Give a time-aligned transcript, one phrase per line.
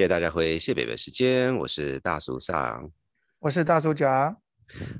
[0.00, 2.90] 谢谢大家回谢北北时间，我是大叔上，
[3.38, 4.34] 我是大叔甲。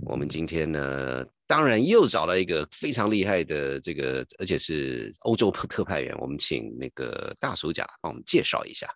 [0.05, 8.87] 我们今天呢，当然又找了一个非常厉害的这个，而且是欧洲特派员，我们请那个大叔甲帮我们介绍一下。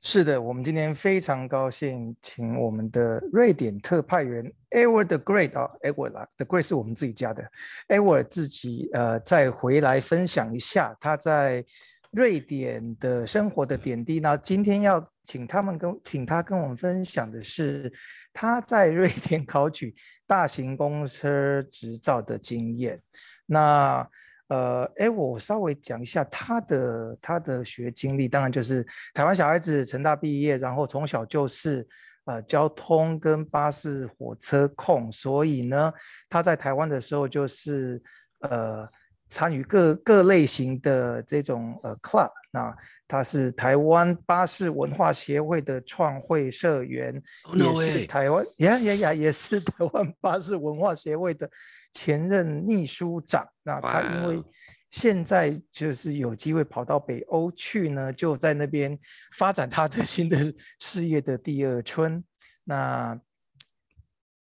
[0.00, 7.48] 是的，我们今天非常高兴，请我们的瑞典特派员 Edward the Great 啊，Edward 啊，the Great 是我们自己家的
[7.86, 11.64] ，Edward 自己呃再回来分享一下他在
[12.10, 14.18] 瑞典的生活的点滴。
[14.18, 17.92] 那今天要请他们跟请他跟我们分享的是
[18.32, 19.94] 他在瑞典考取
[20.26, 23.00] 大型公车执照的经验。
[23.46, 24.08] 那
[24.48, 31.84] 呃，哎，我稍微讲一下他的他的学经历，当然就是台湾小孩子，成大毕业，然后从小就是
[32.26, 35.92] 呃交通跟巴士、火车控，所以呢，
[36.28, 38.00] 他在台湾的时候就是
[38.40, 38.88] 呃。
[39.30, 42.76] 参与各各类型的这种呃 club，那
[43.08, 47.20] 他是台湾巴士文化协会的创会社员，
[47.52, 51.50] 也是台湾呀呀呀，也是台湾巴士文化协会的
[51.92, 53.48] 前任秘书长。
[53.62, 54.44] 那他因为
[54.90, 58.96] 现在就是有机会跑到北欧去呢，就在那边
[59.36, 60.38] 发展他的 新的
[60.78, 62.22] 事业的第二春。
[62.62, 63.18] 那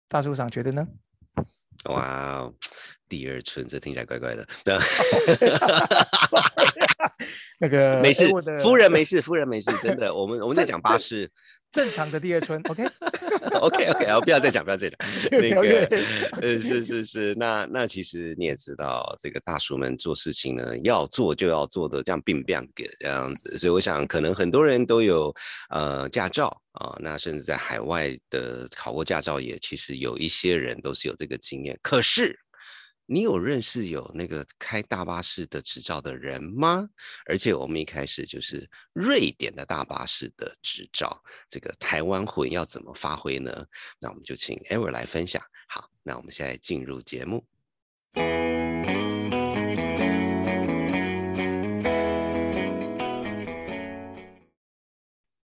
[0.09, 0.87] 大叔长觉得呢？
[1.85, 2.53] 哇。
[3.15, 4.45] 第二春，这听起来怪怪的。
[7.61, 8.29] 那个没事，
[8.61, 10.13] 夫人没事，夫人没事，真的。
[10.13, 11.31] 我们我们在讲巴士，
[11.71, 12.61] 正常的第二春。
[13.61, 14.99] OK，OK，OK，不要再讲，不要再讲。
[15.31, 15.61] 那个，
[16.43, 23.57] 呃，是是是，那那其实你也知道，这个大叔们做事情呢，要做就要做的这样并并给这样子。
[23.57, 25.33] 所以我想，可能很多人都有
[25.71, 31.79] 呃驾照啊，那甚至在海外的考过驾照，也其实有一些人都是有这个经验。
[31.81, 32.37] 可是。
[33.07, 36.89] 你有认识有那个开大巴士的执照的人吗？
[37.27, 43.67] 而且我们一开始就是瑞典的大巴士的执照，这个台湾魂要怎么发挥呢？
[44.01, 45.43] 那我们就请 Ever 来分享。
[45.69, 47.45] 好，那我们现在进入节目。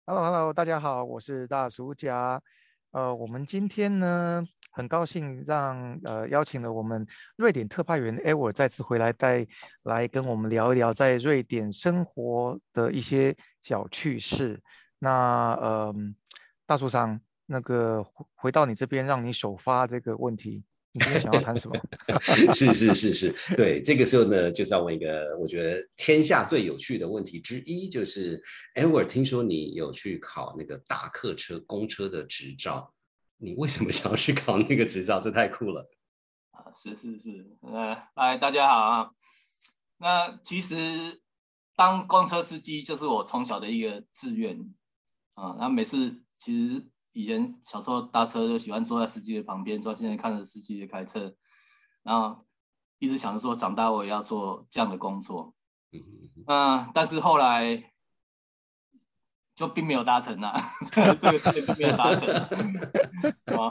[0.07, 2.43] Hello，Hello，大家好，我是大叔家。
[2.91, 4.45] 呃，我们今天呢？
[4.75, 9.47] 很高兴让呃邀请了我们瑞典特派员 Ever 再次回来带
[9.85, 14.61] 来跟我们聊一聊在瑞典生活的一些小趣事。
[14.99, 15.95] 那呃
[16.67, 21.77] 大树上那个回到你这边，让你首发这个问题，你今天想要谈什么？
[22.55, 28.43] 是是是是，对，这个时候呢，就是要问一个我觉得天下最有趣的问题之一，就是
[28.75, 32.94] Ever 听说你有去考那个大客车公车的执照。
[33.45, 35.21] 你为什么想要去考那个执照？
[35.21, 35.87] 这太酷了！
[36.53, 39.11] 啊，是是是，呃，来大家好啊。
[39.99, 41.21] 那其实
[41.77, 44.75] 当公车司机就是我从小的一个志愿
[45.35, 45.57] 啊。
[45.59, 51.37] 那每次其实以前小时候搭车就喜欢坐在司机的旁边，专心看着司机开车，
[52.03, 52.47] 然后
[52.99, 55.55] 一直想着说长大我也要做这样的工作。
[55.93, 56.01] 嗯
[56.47, 56.91] 嗯。
[56.95, 57.91] 但是后来。
[59.55, 60.53] 就并没有达成呐，
[60.91, 63.71] 这个这个并没有达成，啊，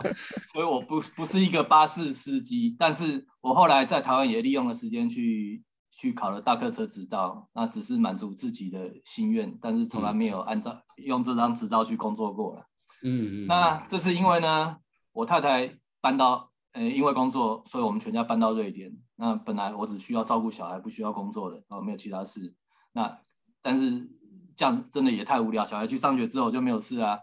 [0.54, 5.62] 所以我不不是一个巴士司机，但是我后来在台湾也利用了时间去
[5.92, 12.66] 去考了大客车执照，那只是满足自己的心愿，但是从来没有按照用这张执照去工作过了。
[13.04, 13.48] 嗯嗯。
[13.48, 14.78] 那这是因为呢，
[15.12, 18.90] 我太太搬到，呃，因为工作，所以我们全家搬到瑞典。
[19.18, 22.56] 那本来我只需要照顾小孩，不需要工作的，然后，没有其他事。
[22.94, 23.20] 那
[23.62, 24.10] 但是。
[24.56, 27.18] 这样真的也太无聊，小孩去上学之后就没有事啊。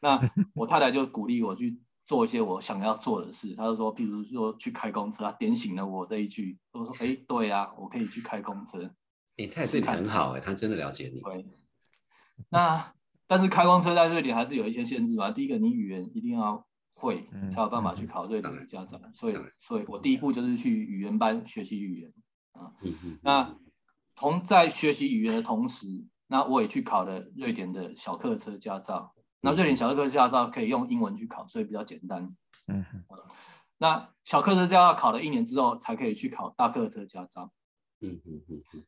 [0.00, 0.20] 那
[0.54, 3.54] 我太太就鼓励我去做一些我想要做的事。
[3.54, 6.58] 她就说，譬如说去开公车，她点醒了我这一句。
[6.72, 8.90] 我说，哎，对啊，我可以去开公车。
[9.36, 11.20] 你太太很好哎，她真的了解你。
[11.20, 11.46] 对。
[12.50, 12.92] 那
[13.26, 15.30] 但是开公车在瑞典还是有一些限制嘛。
[15.30, 19.00] 第一个，你语言一定要会，才有办法去考瑞典的驾照。
[19.14, 22.12] 所以，所以我第一步就是去语言班学习语言
[22.52, 22.72] 啊。
[23.22, 23.56] 那
[24.14, 26.04] 同在学习语言的同时。
[26.28, 29.14] 那我也去考了瑞典的小客车驾照。
[29.40, 32.34] 那瑞典小客车驾照可以用英文去考，所以比较简单。
[32.66, 33.04] 嗯哼。
[33.78, 37.52] 那小客车驾照考了一年之后，才可以去考大客车驾照。
[38.00, 38.84] 嗯嗯嗯嗯。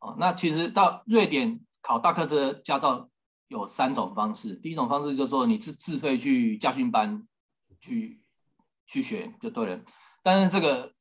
[0.00, 3.08] 哦，那其实到瑞典考大客车驾照
[3.48, 4.54] 有三种方式。
[4.54, 7.26] 第一种方式就是说你是自费去驾训班
[7.80, 8.22] 去
[8.86, 9.82] 去学就对了，
[10.22, 10.92] 但是这个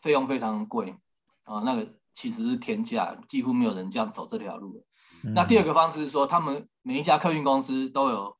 [0.00, 0.96] 费用非常贵
[1.42, 4.85] 啊，那个其实是天价，几乎没有人这样走这条路。
[5.34, 8.36] 那第二个方式是说，他们每一家客运公司都有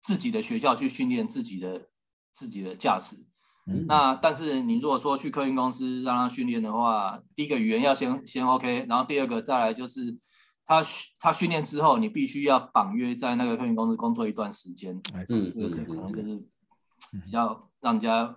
[0.00, 1.88] 自己的学校去训练自己的
[2.32, 3.24] 自己的驾驶。
[3.88, 10.16] 那但是你如果说去客运公司让他训练的话，第一个语言要先先 OK，然后第二个再来就是
[10.64, 10.80] 他
[11.18, 15.68] 他训练之后，你必须要绑约在那个客运公司工作一段时间，嗯嗯
[16.12, 16.48] 可能就嗯
[17.10, 18.36] 是比较让人家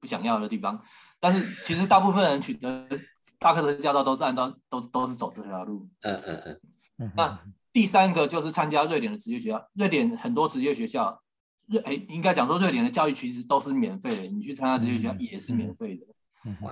[0.00, 0.82] 不想要的地方。
[1.20, 2.88] 但是其实大部分人取得
[3.38, 5.88] 大客车驾照都是按照都都是走这条路。
[6.02, 6.60] 嗯嗯嗯。
[6.98, 7.38] 嗯那
[7.72, 11.20] 第三个就是参加瑞典的职业学校，瑞典很多职业学校，
[11.66, 16.06] 瑞哎应该讲说瑞典的教育其实都是免费的，你去参加职业学校嗯也是免费的。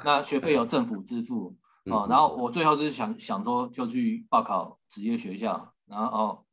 [0.03, 2.09] 那学费由政府支付哦，嗯。
[2.09, 6.45] 然后我最后就是想想说就去报考职业学校，然后哦，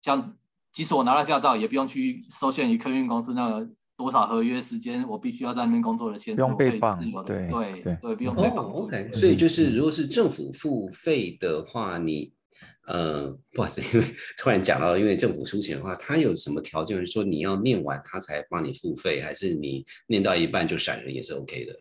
[0.00, 0.36] 像
[0.70, 8.80] 即使我拿到驾照，也不用去受限于客运公司那个多少合约时间，我必须要在那边工作的限制，不用被绑自由的对对对对，不用哦被绑住。
[8.80, 12.32] ，OK，所以就是如果是政府付费的话，你
[12.86, 16.98] 呃，不好意思，因为突然讲到，因为政府出钱的话，他有什么条件？
[16.98, 21.80] 是说你要念完他才帮你付费，还是你念到一半就闪人也是 OK 的？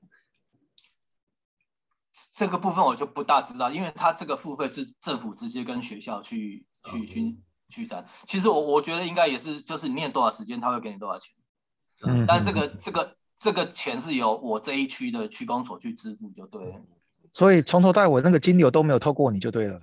[2.33, 7.37] 这个部分我就不大知道，因为他这个付费是政府直接跟学校去去去
[7.69, 8.05] 去谈。
[8.25, 11.33] 其实我我觉得应该也是，就是你念多少时间，他会给你多少钱。
[12.03, 16.81] 嗯但这个这个这个钱是由我这一区的区公所去支付就对了，
[17.31, 19.81] 所以从头到尾那个金流都没有透过你就对了。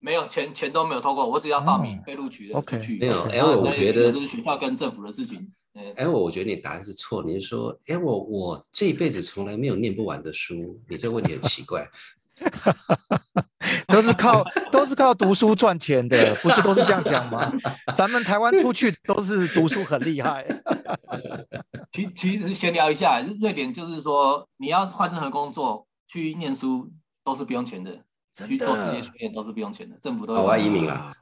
[0.00, 2.98] 没有钱钱都没有透过，我只要报名哦被录取的 OK 就去。
[2.98, 5.50] 没有然后哎我觉得这是学校跟政府的事情。
[5.72, 11.88] 嗯，哎，我我觉得你答案是错，你是说，哎，我我这一辈子从来没有念不完的书，你这个问题很奇怪。
[13.86, 17.52] 都是靠都是靠读书赚钱的，不是都是这样讲吗？
[17.94, 20.44] 咱们台湾出去都是读书很厉害。
[21.92, 26.90] 其其实闲聊一下，瑞典就是说你要换任何工作去念书
[27.22, 27.90] 都是不用钱的，
[28.34, 31.12] 真去做职业的训练都是不用钱的，政府都有我要会帮你移民了。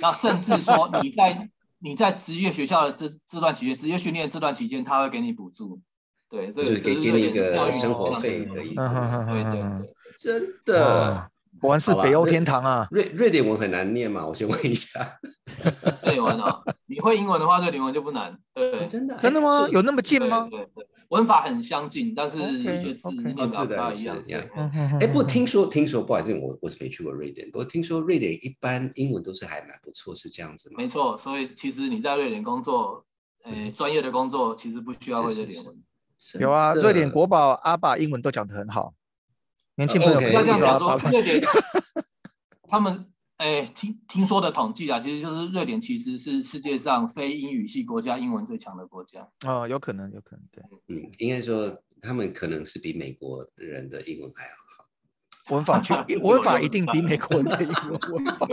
[0.00, 1.48] 那甚至说你在
[1.80, 5.80] 你在职业学校的这这段期间，职业训练这段期间，他会给你补助。
[6.30, 8.88] 对，这个是给给你一个教育生活费的意思
[9.28, 9.62] 对对对，
[10.22, 11.30] 真的哇，
[11.60, 12.86] 果然是北欧天堂啊！
[12.90, 14.26] 瑞瑞典文很难念嘛？
[14.26, 15.18] 我先问一下。
[16.04, 18.36] 瑞典文啊，你会英文的话，瑞典文就不难。
[18.52, 19.66] 对，真的真的吗？
[19.70, 20.46] 有那么近吗？
[20.50, 24.22] 对对对，文法很相近，但是一些字字的不大一样。
[25.00, 30.76] 哎，不过听说听说，不好意思，我我是没去过瑞典，不过听说瑞典一般英文都是还蛮不错，是这样子吗？
[30.76, 33.02] 没错，所以其实你在瑞典工作，
[33.44, 35.74] 呃，专业的工作其实不需要会瑞典文。
[36.38, 38.92] 有啊，瑞典国宝阿爸英文都讲得很好，
[39.80, 41.40] 年轻朋友 OK 可以要这样讲说瑞典
[42.68, 43.06] 他们
[43.38, 49.26] 哎，听听说的统计啊，其实就是瑞典其实是世界上非英语系国家英文最强的国家。
[49.46, 54.84] 哦，有可能，有可能，对，嗯，应该说他们可能是比美国人的英文还要好。
[55.54, 58.46] 文法去这个我文法一定比美国人的英文文法。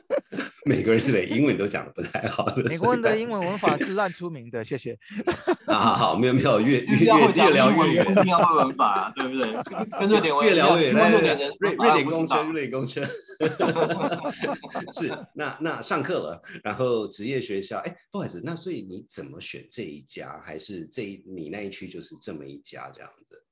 [0.66, 4.98] 美国人是连英文都讲的不太好的，美国人的英文文法是烂出名的，谢谢。
[5.66, 9.52] 啊好好，没有没有，越越 越越聊，越远一，定要会文法啊，对不对？
[9.62, 11.10] 跟跟瑞典文越聊越远。
[11.10, 13.04] 瑞典人，瑞瑞典公车，瑞典公车。
[14.92, 20.40] 是，那那上课了，然后职业学校，哎，不好意思，那所以你怎么选这一家？
[20.44, 23.42] 还是这一你那一区就是这么一家这样子？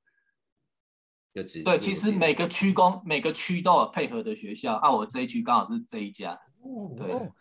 [1.63, 6.39] 对，其实每个区公每个区都有配合的学校啊，我这一区刚好是这一家。
[6.63, 7.31] 哦对。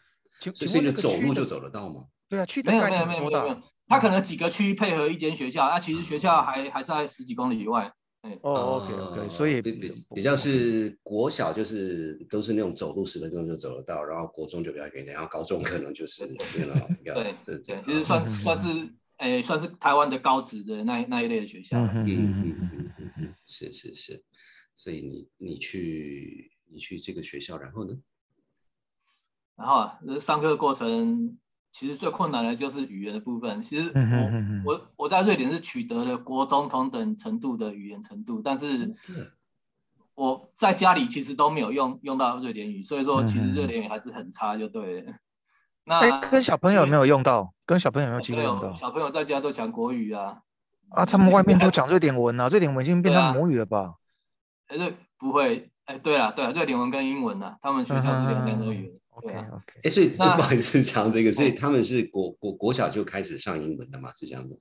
[0.40, 2.06] 就是你走路就走得到吗？
[2.28, 7.92] 对啊去没有没有没有没有他可能几个区配合一间学校那其实学校还还在十几公里以外
[8.42, 18.68] 哦 ok ok 所以比比比较是国小就是都是那种走路十分钟就走得到然后国中就比较远点然后高中可能就是 对对对就是算算是
[19.18, 24.24] 诶算是台湾的高职的那那一类的学校嗯嗯嗯嗯嗯嗯是是是。
[24.74, 27.94] 所以你你去你去这个学校然后呢？
[29.62, 31.38] 然后啊，呃上课过程
[31.70, 33.62] 其实最困难的就是语言的部分。
[33.62, 38.92] 其实我我我在瑞典是取得了国中同等程度的语言程度，但是
[40.16, 45.12] 我在家里其实都没有用用到瑞典语，所以说其实瑞典语还是很差，就对了。
[45.84, 47.54] 那哎，跟小朋友有没有用到？
[47.64, 48.74] 跟小朋友有没有机会用到？
[48.74, 50.42] 小朋友在家都讲国语啊，
[50.88, 53.94] 啊，他们外面都讲瑞典文啊，瑞典文已经变对啊成母语了吧？
[54.66, 55.68] 可是不会。
[55.84, 58.92] 哎，对了对了，瑞典文跟英文呢、他们学校是两两种语言。
[59.22, 64.12] 对 OK 啊 OK，哎，所以那 不好意思讲这个，所以嗯他们是国国国小就开始上英文的嘛？
[64.14, 64.60] 是这样子吗？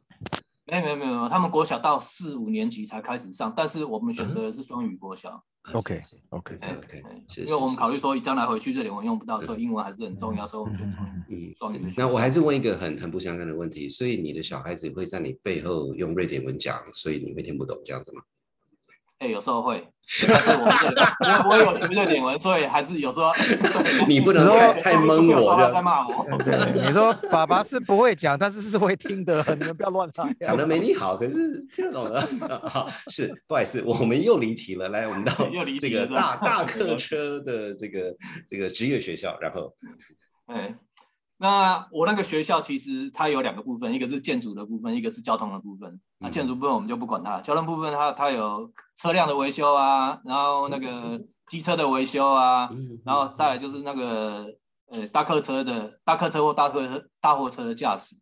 [0.65, 5.29] 没有没有没有没有，他们国小到四五年级才开始上，但是我们选择的是双语国小。
[5.29, 11.11] 啊 OK，OK，哎是因为我们考虑说将来回去瑞典文用不到，所以英文还是很重要，所以我们选双语。
[11.29, 18.23] 嗯双语那我还是问一个很很不相干的问题，所以你的小孩子会在你背后用瑞典文讲，所以你会听不懂这样子吗？
[19.21, 19.87] 哎，有时候会，
[20.27, 23.31] 但是我因为我有学的脸纹，所以还是有时候
[24.09, 26.25] 你不能太太蒙我，在骂我。
[26.39, 30.23] 对，你说爸爸是不会讲，但是是会听的，你们不要乱猜。
[30.39, 32.19] 讲的没你好，可是听得懂的。
[32.67, 34.89] 好，是不好意思，我们又离题了。
[34.89, 35.31] 来，我们到
[35.79, 38.15] 这个大大客车的这个
[38.47, 39.71] 这个职业学校，然后，
[40.47, 40.75] 哎。
[41.41, 45.99] 那我那个学校其实它有两个部分，一个是建筑的部分，一个是交通的部分。
[46.19, 52.69] 那建筑部分我们就不管它，交通部分它它有车辆的维修啊，然后那个机车的维修啊，
[53.03, 54.45] 然后再来就是那个
[54.91, 58.15] 呃大客车的大客车或大客大货车的驾驶。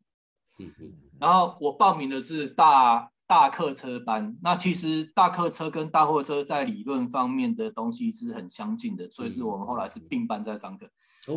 [1.20, 4.38] 然后我报名的是大大客车班。
[4.42, 10.90] 那其实大客车跟大货车在理论方面的东西是很相近的，所以是我们后来是并班在上课。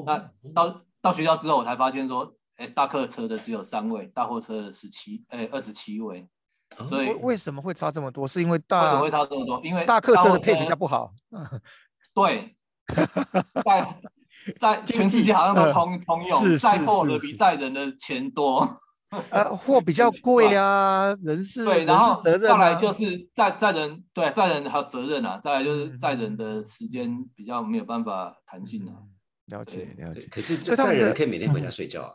[0.06, 6.26] 那到到学校之后，我才发现说，哎，大客车的只有三位，大货车的十七，哎，二十七位。
[6.86, 8.26] 所以为什么会差这么多？
[8.26, 9.60] 是因为大为什么会差这么多？
[9.62, 11.10] 因为大客车的配比较不好。
[12.14, 12.56] 对，
[13.64, 14.00] 在
[14.58, 18.66] 在全世界好像都通通用，载货的比载人的钱多。
[19.28, 22.40] 呃，货比较 贵啊，人是对，然后责任。
[22.40, 25.38] 再来就是载载人，对，载人还有责任啊。
[25.42, 28.96] 再来就是载人的时间比较没有办法弹性啊。
[29.52, 32.10] 了解了解，可是这载人可以每天回家睡觉啊，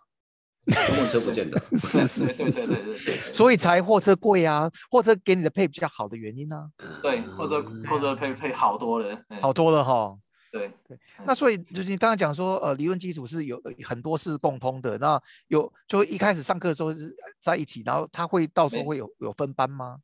[0.66, 1.62] 货车不见得。
[1.78, 6.70] 是是是是是，所以才货车贵啊，货车给你的配比较好的原因呢？
[7.02, 10.18] 对，货车货车配配好多了，好多了哈。
[10.50, 19.98] 对对，那所以就是你刚刚讲说，呃，理论基础是有很多是共通的，那有就一开始上课的时候是在一起，然后他会到时候会有有分班吗？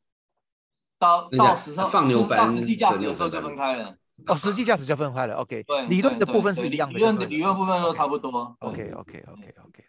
[0.99, 3.97] 到到时候放牛班，到实际驾驶的时候就分开了。
[4.27, 5.63] 哦，实际驾驶就分开了，OK。
[5.63, 6.95] 对，理论的部分是一样的。
[6.97, 8.55] 理论的理论部分都差不多。
[8.59, 9.83] OK，OK，OK，OK，OK。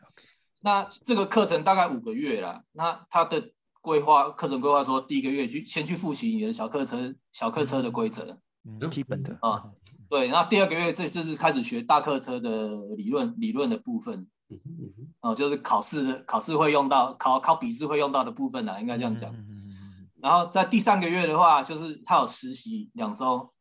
[0.60, 2.62] 那这个课程大概五个月啦。
[2.72, 3.50] 那他的
[3.80, 9.62] 规划课程规划说，第一个月去先去复习你的小客车小客车的规则，嗯，基本的啊。
[10.08, 14.58] 对，然后第二个月这就是开始学大客车的理论理论的部分，嗯
[15.20, 19.32] 哦，就是考试考试会用到考考笔试会用到的部分啦，应该这样讲。
[20.20, 23.53] 然后在第三个月的话，就是他有实习两周。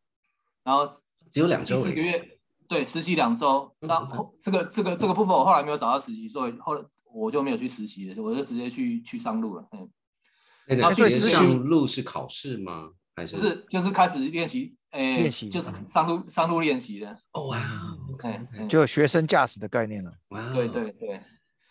[0.64, 0.90] 然后
[1.32, 3.76] 只有两周，四个月，对，实习两周。
[3.80, 9.68] 那后这个这个这个部分我后来没有找到实习，所以后来我就没有去实习了，我就直接去去上路了。
[9.72, 9.90] 嗯，
[10.78, 12.92] 那对上路是考试吗？
[13.16, 14.76] 还是是就是开始练习？
[14.92, 17.18] 诶，练习就是上路上路练习的。
[17.34, 17.60] 哦哇
[18.14, 20.12] ，OK，就学生驾驶的概念了。
[20.30, 21.22] 哇，对对对。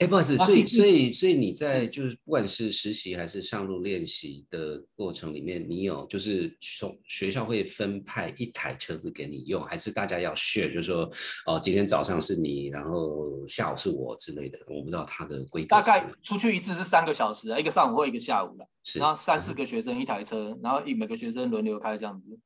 [0.03, 10.73] 哎，不好意思，所以所以所以你在就是不管是实习还是上路练习的过程里面，你有就是从学校会分派一台车子给你用，还是大家要 share？
[10.73, 11.09] 就是说，
[11.47, 15.69] 哦，今天早上是你，然后下午是我之类的，我不知道它的规格。
[15.69, 18.67] 大概出去一次是三个小时啊，一个上午或一个下午的，
[18.99, 22.39] 然后三四个学生一台车，然后一每个学生轮流开这样子。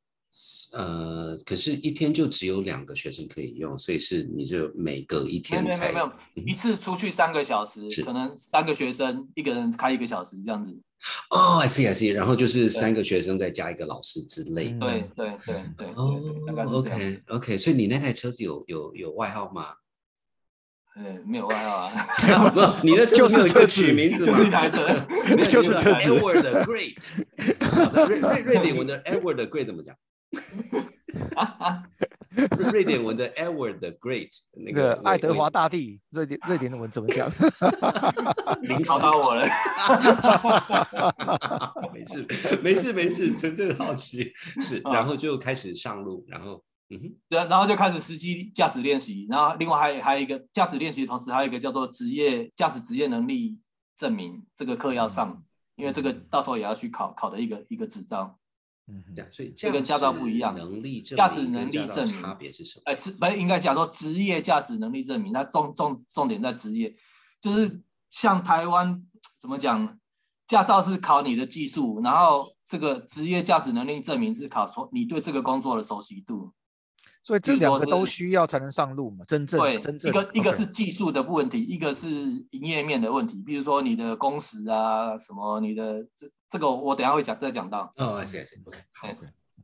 [0.73, 10.79] 呃，可是，一天就只有两个学生可以用，所以是你就每隔一天才没有一次出去三个小时，可能三个学生一个人开一个小时这样子。
[11.31, 14.73] 哦，I see I see，然后就是三个学生再加一个老师之类。
[14.81, 15.89] 对对对对。
[15.95, 16.21] 哦
[16.73, 19.69] ，OK OK，所以你那台车子有有有外号吗？
[20.97, 22.49] 呃，没有外号啊。
[22.51, 24.39] 不，你的车子有取名字吗？
[24.45, 24.87] 一台车，
[25.49, 26.11] 就是车子。
[26.11, 26.97] Edward the Great，
[28.07, 29.95] 瑞瑞瑞典文的 Edward the Great 怎么讲？
[32.71, 37.31] 瑞典文的 Edward the Great，那个爱德华大帝，瑞典瑞典的文怎么讲？
[38.69, 39.49] 您考到我了，
[41.95, 42.27] 没事
[42.63, 44.33] 没事没事，纯粹好奇。
[44.61, 53.59] 是，然后就开始上路，然后嗯哼，对，然后就开始实际驾驶练习，然后另外还还有一个驾驶练习的同时，还有一个叫做职业驾驶职业能力
[53.97, 55.43] 证明，这个课要上，
[55.77, 58.39] 因为这个到时候也要去考考的一个一个执照。
[58.89, 60.55] 嗯，这样，所以这跟驾照不一样。
[60.55, 62.83] 能力驾驶能力证明差别是什么？
[62.87, 66.95] 哎，职不应该讲说职业驾驶能力证明，它重重重点在职业，
[67.41, 69.03] 就是像台湾
[69.41, 69.99] 怎么讲，
[70.47, 76.53] 驾照是考你的技术，然后这个职业驾驶能力证明是考说你对这个工作的熟悉度。
[77.25, 79.25] 所以这两个都需要才能上路嘛？
[79.27, 82.09] 真正对，真正一个一个是技术的问题，一个是
[82.53, 83.43] 营业面的问题。
[83.45, 87.93] 比如说你的工时啊，什么你的这这个我等下会讲再讲到。
[87.97, 89.09] 哦，I see I see，OK，好，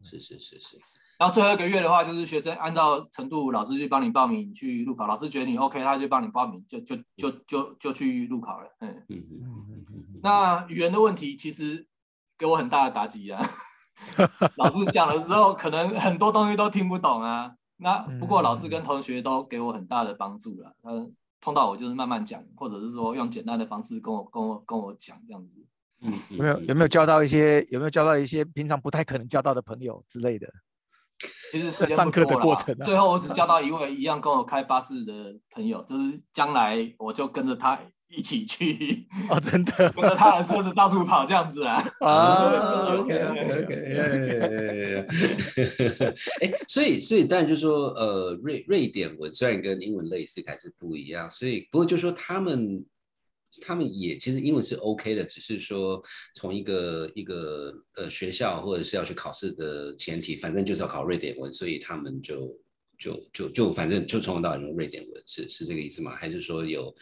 [0.02, 0.78] 是是是是。
[1.18, 5.06] 然后最后一个月的话，就是学生按照程度，老师去帮你报名去路考。
[5.06, 8.68] 老师觉得你 OK，他就帮你报名，就就就就就去路考了。
[8.80, 10.20] 嗯嗯嗯嗯嗯。
[10.20, 11.86] 那语言的问题其实
[12.36, 13.40] 给我很大的打击啊。
[14.58, 17.54] 老师讲的时候，可能很多东西都听不懂啊。
[17.76, 20.74] 那不过老师跟同学都给我很大的帮助了。
[20.82, 20.90] 他
[21.40, 25.64] 碰到我就是慢慢讲，或者是说用简单的方式跟我跟我跟我讲这样子。
[26.02, 30.48] 嗯，有没有有没有交到一些有没有交到一些平常不太可能交到的朋友之类的？
[31.52, 37.78] 其实上课的过程啊最后我只交到一位一样跟我开巴士的朋友，就是将来我就跟着他
[38.10, 41.74] 一起去， 哦，真的 跟着他的车子到处跑这样子啊。
[42.00, 45.06] 啊，OK OK OK，
[46.40, 52.84] 哎，所以所以当然就说，呃，瑞瑞典文虽然跟英文类似，还是不一样，所以不过就说他们
[53.60, 56.02] 他们也其实英文是 OK 的，只是说
[56.34, 62.58] 从一个一个呃学校或者是要去考试的前提，反正就是要考瑞典文，所以他们就
[62.98, 66.14] 就就就反正就从头到尾用瑞典文，是是这个意思吗？
[66.16, 66.94] 还是说有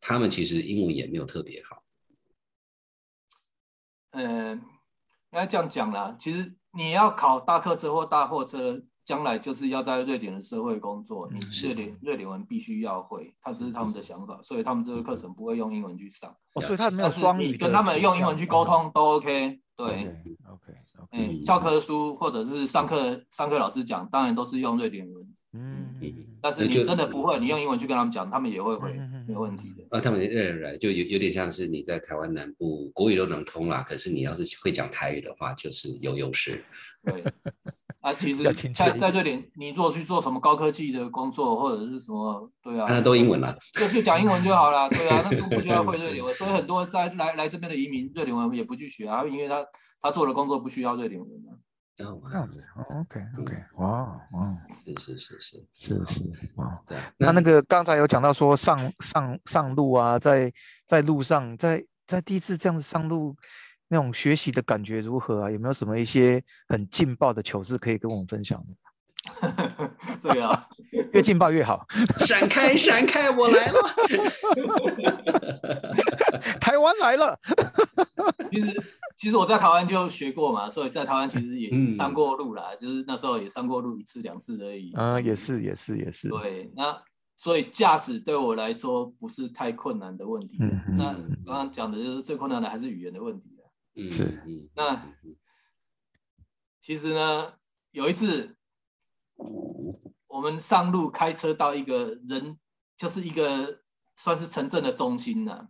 [0.00, 1.82] 他们其实英文也没有特别好？
[4.10, 4.62] 呃，应
[5.32, 6.16] 该这样讲啦。
[6.18, 16.36] 其实你要考大客车或大货车，将来就是要在瑞典的社会工作，你嗯瑞典瑞典文必须要会，他这是他们的想法，所以他们这个课程不会用英文去上。
[16.54, 18.64] 哦，所以他没有双语跟他们用英文去沟。
[18.64, 19.60] 通都 OK。
[19.76, 19.86] 对
[20.48, 20.72] ，OK
[21.12, 25.22] 嗯，教科书或者是上课上课老师讲，当然都是用瑞典文。
[25.52, 25.86] 嗯
[26.42, 28.92] 但是你真的不会，你用英文去跟他们讲，他们也会回
[29.26, 29.84] 没有问题的。
[29.90, 36.64] 啊，他们认认来就有有点像是你在台湾南部国语都能通啦，可是你要是会讲台语的话，就是有优势。
[37.06, 37.22] 对，
[38.00, 38.42] 啊，其实
[38.74, 43.56] 在在瑞典，你如果去做什么高科技的工作或者是什么，对啊，那都英文啦。
[43.72, 49.64] 就就讲英文就好了，对啊，那都不需要 会瑞典文，所以很多在来来这边的移民，瑞典文也不去学啊，因为他
[50.00, 51.54] 他做的工作不需要瑞典文啊。
[52.04, 56.22] 哦，这样子，OK OK，哇哇，是是是是，是是
[56.56, 56.78] 哇。
[56.86, 57.10] 对啊。
[57.16, 60.52] 那那个刚才有讲到说上上上路啊，在
[60.86, 63.34] 在路上，在在第一次这样子上路，
[63.88, 65.50] 那种学习的感觉如何啊？
[65.50, 68.74] 有没有什么一些很劲爆的糗事可以跟我们分享的？
[70.20, 70.68] 这个啊，
[71.12, 71.84] 越劲爆越好。
[72.20, 73.80] 闪开闪开，我来了。
[76.60, 77.36] 台湾来了，
[78.52, 78.82] 其实
[79.16, 84.92] 其实我在台湾就学过嘛，所以在台湾其实也嗯上过路啦，就是那时候也上过路一次两次而已。
[84.92, 86.96] 啊，也是也是也是，对，那
[87.34, 90.58] 所以驾驶对我来说不是太困难的问题。
[90.96, 91.12] 那
[91.44, 93.55] 刚刚讲的就是最困难的还是语言的问题啊
[93.96, 94.24] 嗯是。
[94.46, 95.02] 嗯那
[96.80, 97.52] 其实呢，
[97.90, 98.56] 有一次
[100.28, 102.58] 我们上路开车到一个人，
[102.96, 103.80] 就是一个
[104.14, 105.68] 算是城镇的中心呢、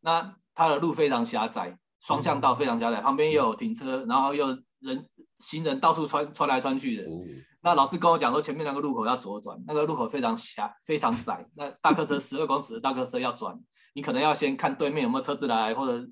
[0.00, 4.48] 那它的路非常狭窄，双向道非常狭窄，旁边又有停车，然后又
[4.80, 7.04] 人行人到处穿穿来穿去的。
[7.04, 7.20] 哦。
[7.62, 11.48] 那老师跟我讲说，前面那个路口要左转，那个路口非常狭，非常窄。
[11.54, 13.58] 那大客车十二公尺的大客车要转，
[13.94, 16.06] 你可能要先看对面有没有车子来，或者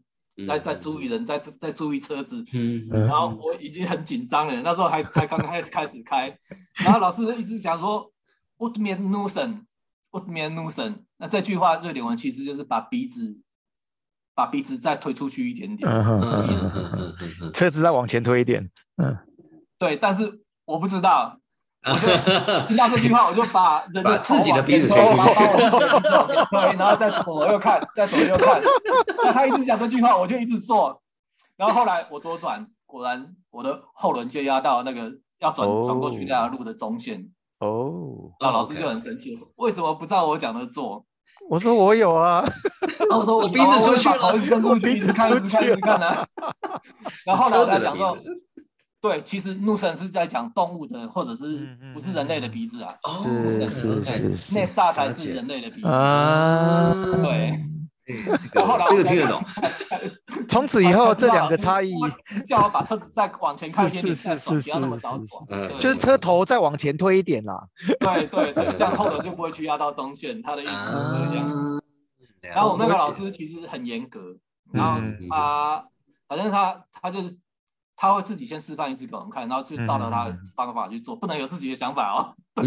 [0.47, 2.43] 再再注意人，再再注意车子。
[2.53, 6.37] 嗯嗯然后我已经很紧张了，那时候还才刚开开始开，
[6.85, 8.11] 然后老师一直讲说
[8.59, 9.67] u t m e n n u s e n
[10.13, 13.41] u t m e n n u s e n 那这句话瑞典文其实就是把鼻子
[14.35, 15.89] 把鼻子再推出去一点点。
[17.53, 19.17] 车子再往前推一点，嗯，
[19.79, 21.42] 对，但是我不知道，嗯
[22.69, 28.63] 听到这句话，我就把人的头自己的鼻子推出去把把我自己的鼻子往前推，然后再左右看，再左右看。
[29.25, 31.01] 那他一直讲这句话，我就一直做。
[31.57, 37.29] 然后后来我左转，果然我的后轮就压到那个要转哦转过去那条路的中线。
[37.59, 41.05] 哦，那老师就很生气，为什么不照我讲的做？
[41.51, 42.45] 我说我有啊，
[43.11, 46.25] 然后我说我鼻子出去了头一直伸出去，一直看，一直看，一直看啊。
[47.27, 48.52] 然后后来我才讲说车子的鼻，
[49.03, 52.95] 对，其实怒神是在讲动物的，或者是不是人类的鼻子啊？
[53.03, 55.89] 哦是是对是是那煞才是人类的鼻子。
[55.89, 57.59] 啊，对，
[58.07, 58.15] 哎
[58.89, 59.43] 这个听得懂，
[60.49, 61.93] 从此以后这两个差异，
[62.47, 65.27] 叫我把车子再往前看一点是，是是不要那么是是早转。
[65.51, 67.61] 嗯就是车头再往前推一点啦，
[67.99, 70.41] 对对对，这样后轮就不会去压到中线。
[70.41, 71.51] 他的意思是这样。
[71.51, 71.79] 啊
[72.43, 74.21] 然后我们那个老师其实很严格，
[74.73, 75.85] 然后嗯他
[76.29, 77.37] 反正他他就是
[77.95, 82.35] 他会自己先示范一次给我们看，然后去照着他的方法去做，不能有自己的想法哦。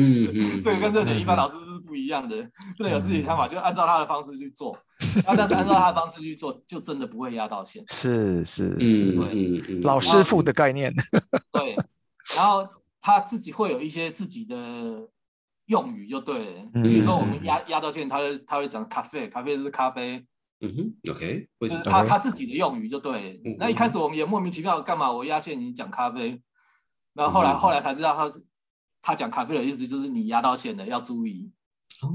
[0.64, 2.36] 这个跟这点一般老师是不一样的，
[2.78, 4.78] 不能有自己的想法，就按照他的方式去做。
[5.26, 7.84] 那但是按照他的方式去做，就真的不会压到线。
[7.90, 10.94] 是是嗯是，嗯嗯，老师傅的概念，
[11.52, 11.76] 对，
[12.36, 12.68] 然后
[13.02, 14.56] 他自己会有一些自己的
[15.66, 16.62] 用语，就对了。
[16.74, 20.26] 嗯比如说我们压压到线，他会他会讲咖啡，咖啡是咖啡，
[20.62, 21.82] 嗯哼，OK，为什么？
[21.82, 23.42] 就是他他自己的用语就对。
[23.60, 26.42] 那一开始我们也莫名其妙，干嘛我压线你讲咖啡？
[27.14, 28.40] 然后后来嗯后来才知道他
[29.02, 31.52] 他讲咖啡的意思就是你压到线了，要注意。
[32.02, 32.14] 哦，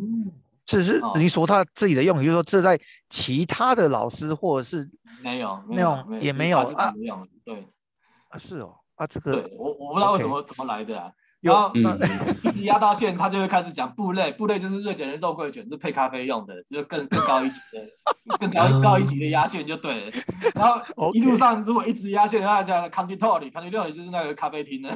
[0.65, 4.91] 只是哦你说他自己的用语，就是说这在其他的老师或者是
[5.23, 6.93] 没有，没那有种也没有啊。
[7.45, 7.67] 对
[8.29, 11.13] 啊是哦啊这个对，我我不知道为什么怎么来的啊。
[11.41, 11.99] 然后嗯，
[12.45, 20.13] 一直压到线，他就会开始讲布类，布类就是瑞典的肉桂卷，是配咖啡用的，就是更更高一级的，更高高一级的压线就对了。
[20.55, 23.77] 然后一路上如果一直压线，他讲 c o n t i t o r y c o n t i t
[23.79, 24.91] o r y 就是那个咖啡厅的。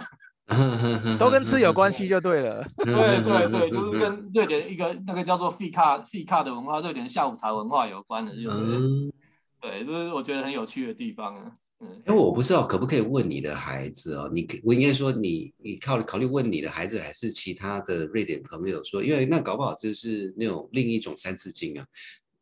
[1.18, 2.62] 都跟吃有关系就对了。
[2.84, 9.10] 对对对，就是跟瑞典一个那个叫做 f i c a f i c a 的文化，瑞典下午茶文化有关的，就是嗯，
[9.58, 11.52] 对，这是我觉得很有趣的地方啊。
[11.80, 21.86] 嗯，哎，我不知道可不可以问你的孩子哦，你可我应该说你你考考虑问你的孩子，还是其他的瑞典朋友说，因为那搞不好就是那种另一种三字经啊。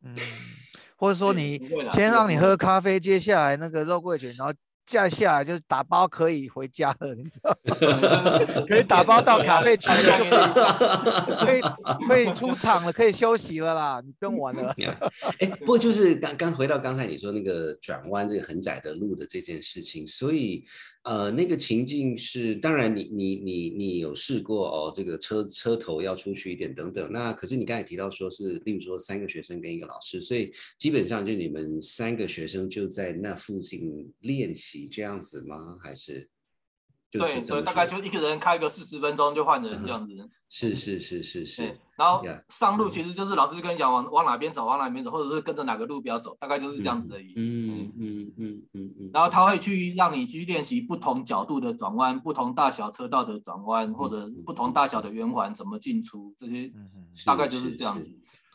[0.03, 0.15] 嗯，
[0.97, 1.61] 或者说你
[1.93, 4.53] 先让你喝咖啡，接下来那个肉桂卷，然后
[4.85, 8.63] 接下来就是打包可以回家了，你知道吗？
[8.67, 9.87] 可以打包到咖啡区
[11.39, 11.61] 可以
[12.07, 14.73] 可以出场了，可以休息了啦，你不用玩了。
[14.77, 14.95] 呀，
[15.39, 20.65] 哎，不过就是刚刚回到刚才你说那个转弯这个很窄的路的这件事情，所以
[21.03, 35.77] 呃，那个情境是，当然你你你你有试过哦，这个车车头要出去一点等等，那可是你刚才提到说是，例如说三个学生跟一个老师，所以基本上就你们三个学生就在那附近练习这样子吗？
[35.83, 36.29] 还是
[37.13, 40.13] 就对，这所以大概就一个人开个四十分钟就换人这样子。
[40.49, 47.33] 是是是是是，，然后上路其实就是老师跟你讲往往哪边走，往哪边走，或者是跟着哪个路标走，大概就是这样子而已。
[47.35, 58.09] 嗯嗯嗯嗯嗯，然后他会去让你去练习不同角度的转弯、不同大小车道的转弯，或者嗯不同大小的圆环怎么进出，这些嗯大概就是这样子。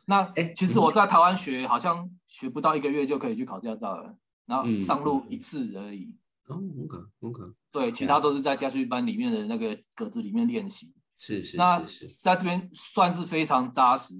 [0.05, 4.17] 那哎其实我在台湾学，好像学不到一个月就可以去考驾照了，
[4.47, 6.13] 然后嗯上路一次而已。
[6.47, 10.93] 哦，OK OK，对，其他都是在家训班里面的那个格子里面练习。
[11.17, 11.85] 是是那。
[12.23, 14.15] 在这边算是非常扎实。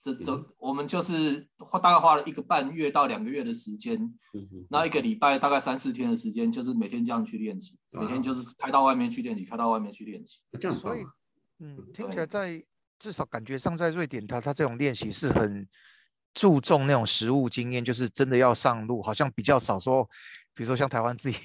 [0.00, 3.96] 这嗯这我们就是花大概花了一个半月到两个月的时间，
[4.34, 10.40] 嗯哼那一个礼拜大概三四天的时间，就是每天这样去练习，每天就是开到外面去练习，开到外面去练习。
[10.60, 11.06] 这样所以啊
[11.60, 12.62] 嗯，听起来在
[12.98, 15.66] 至少感觉上，在瑞典他他这种练习是很
[16.34, 20.04] 注重那种实物经验，就是真的要上路，好像比较少说，
[20.52, 21.38] 比如说像台湾自己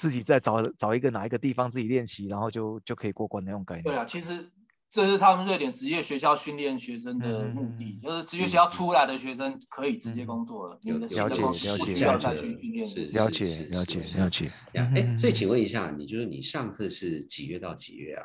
[0.00, 3.84] 自己再找找一个哪一个地方自己练习，然后就就可以过关那种概念。
[3.84, 4.50] 对啊，其实
[4.90, 13.12] 这是他们瑞典职业学校训练学生的目的，嗯就是职业学校出来的学生可以直接工作了，你们的有了解了解不需要再了解去训练是的。
[13.12, 14.50] 了解了解是了解。
[14.72, 18.24] 呀，哎，所以嗯请问一下，你就是你上课是几月到几月啊？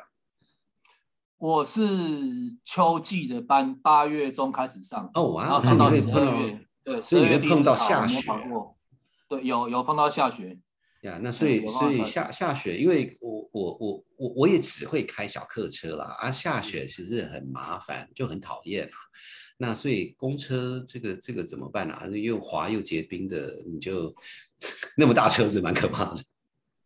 [1.36, 1.82] 我是
[2.64, 8.32] 秋季的班，八月中开始上，哦，哇哦，然后上到十二月，对，所以你12月会碰到下雪
[9.28, 10.58] 对，有有碰到下雪，
[11.04, 18.96] 呀，那所以所以下下雪，因为我我我我我也只会开小客车啦，啊，下雪其实很麻烦，就很讨厌啊。
[19.58, 22.06] 那所以公车这个这个怎么办啊？
[22.08, 24.14] 又滑又结冰的，你就
[24.96, 26.24] 那么大车子蛮可怕的。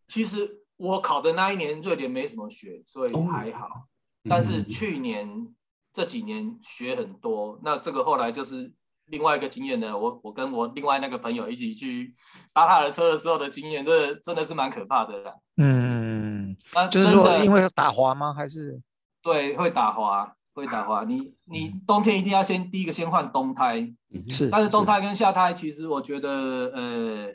[0.09, 3.89] 其实我考的那一年瑞典没什么雪，所以哦还好。
[4.29, 5.55] 但是嗯去年
[5.93, 8.73] 这几年雪很多，那这个后来就是
[9.09, 9.97] 另外一个经验呢。
[9.97, 12.13] 我我跟我另外那个朋友一起去
[12.53, 15.33] 搭他的车的时候的经验，这真的是蛮可怕的啦。
[15.57, 18.33] 嗯，那就是真的说因为打滑吗？
[18.33, 18.81] 还是
[19.23, 21.05] 对会打滑，会打滑。
[21.05, 23.81] 你你冬天一定要先第一个先换冬胎，
[24.13, 26.31] 嗯是但是冬胎跟夏胎其实我觉得
[26.75, 27.29] 呃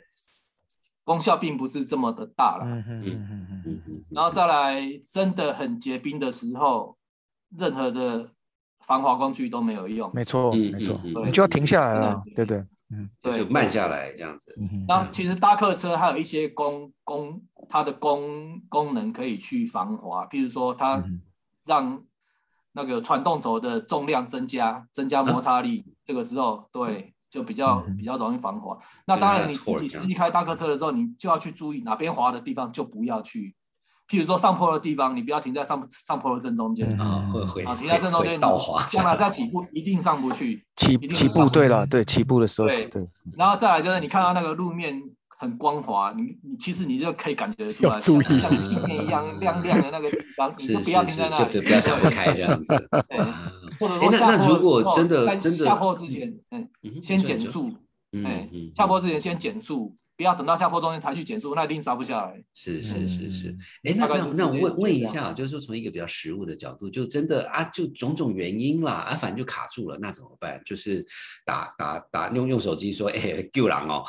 [1.04, 2.64] 功效并不是这么的大啦。
[2.64, 6.96] 嗯嗯嗯嗯嗯嗯嗯，然后再来真的很结冰的时候，
[7.58, 8.30] 任何的
[8.86, 10.10] 防滑工具都没有用。
[10.14, 12.44] 没错嗯没错，你就要停下来了，对。
[12.44, 13.10] 对对，嗯。
[13.22, 14.54] 对就慢下来这样子。
[14.60, 14.84] 嗯哼。
[14.88, 21.20] 然后其实大客车还有一些功功，它的功功能可以去防滑，譬如说它嗯
[21.66, 22.02] 让
[22.72, 28.78] 那个传动轴的重量增加，增加摩擦力，这个时候对就比较嗯比较容易防滑。
[29.06, 33.54] 那当然你自己自己开大客车的时候，你就要去注意哪边滑的地方就不要去，
[34.08, 36.86] 譬如说上坡的地方，你不要停在上上坡的正中间。
[36.96, 36.98] 嗯。
[36.98, 40.64] 啊，会会啊，停在正中会间，倒滑，将来在起步一定上不去。
[40.76, 43.02] 起起步对了，对起步的时候是对。
[43.02, 52.72] 对，然后再来就是你看到那个路面很光滑，你你其实你就可以感觉得出来，像像镜面一样 亮亮的那个地方，你就不要停在那里，不要想不开这样子。
[53.80, 56.68] 或者说下坡那如果的时候真的在真的下坡之前，嗯，
[57.02, 57.68] 先减速，
[58.24, 62.44] 哎嗯嗯，下坡之前先减速，不要等到下坡中间才去减速，那一定刹不下来。
[62.52, 70.62] 是是是是，哎，那那那我问问一下，就是说从一个比较实物的角度，就真的啊，就种种原因啦，啊，反正就卡住了，那怎么办？
[70.64, 71.04] 就是
[71.44, 74.04] 打打打用用手机说，哎， 救狼哦，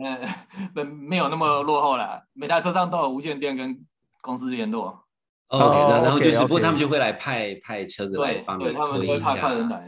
[0.00, 0.18] 嗯，
[0.74, 3.84] 没没有那么落后啦，每台车上都有无线电跟
[4.22, 5.03] 公司联络。
[5.48, 9.80] OK，哦然然后就是不过他们就会来派派车子来帮你对，他们推一下。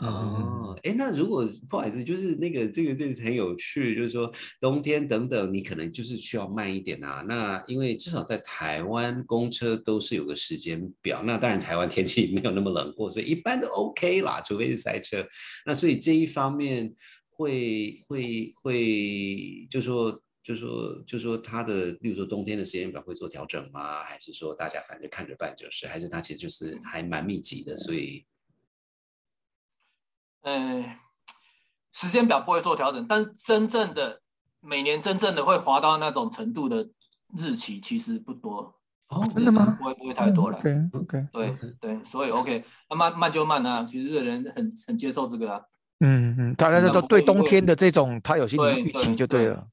[0.00, 7.24] 哦，哎，那如果不好意思，就是那个这个这个很有趣，就是说冬天等等，你可能就是需要慢一点啊。
[7.26, 15.24] 那因为至少在台湾公车都是有个时间表，那当然台湾天气没有那么冷过，所以一般都 OK 啦，除非是塞车。
[15.64, 16.92] 那所以这一方面
[17.30, 20.20] 会会会，就说。
[20.48, 24.02] 就说就说他的，例如说冬天的时间表会做调整吗？
[24.02, 25.86] 还是说大家反正看着办就是？
[25.86, 28.24] 还是他其实就是还蛮密集的，所以
[30.40, 30.96] 呃，
[31.92, 34.22] 时间表不会做调整，但是真正的
[34.60, 36.88] 每年真正的会滑到那种程度的
[37.36, 38.74] 日期其实不多，
[39.08, 40.56] 哦真的吗不会不会太多了。
[40.56, 45.60] OK OK，对对，所以 OK，那慢慢就慢啊，其实人很很接受这个啊。
[46.00, 49.68] 嗯嗯，大家都对冬天的这种，他有心理对预期对对就对了。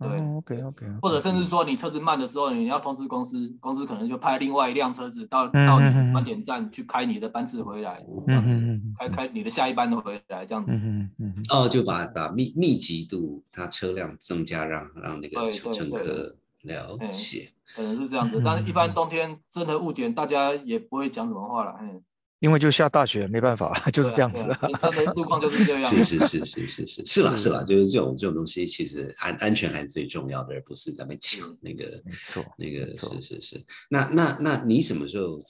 [0.00, 10.72] 对哦，OK OK，或者甚至说你车子慢的时候，你要通知公司，公司可能就派另外一辆车子到嗯到你嗯嗯的点站去开你的班次回来，这嗯开开你的下一班的回来，这样子。
[10.72, 17.52] 嗯嗯嗯嗯，哦，就把把密密集度，它车辆增加，让让那个乘客了嗯解。
[17.72, 21.76] 可能是这样子，但是一般冬天真的误点，大家也不会讲什么话了。
[21.80, 22.02] 嗯，
[22.40, 25.84] 因为就下大雪，没办法， 就是这样子的路况就是这 样。
[25.88, 33.64] 是是是是是是是啦是是啦，就是这种这种东西，其实安安全还是最重要的，而不是咱们抢那个没错那个错是是是。
[33.88, 35.40] 那那那你什么时候？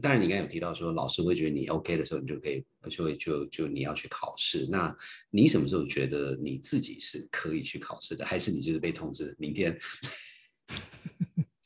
[0.00, 4.64] 当然，你刚才有提到说老师会觉得你 OK 的时候，你就可以就会就就你要去考试。
[4.70, 4.96] 那
[5.28, 9.76] 你什么时候觉得你自己是可以去考试的，还是你就是被通知明天？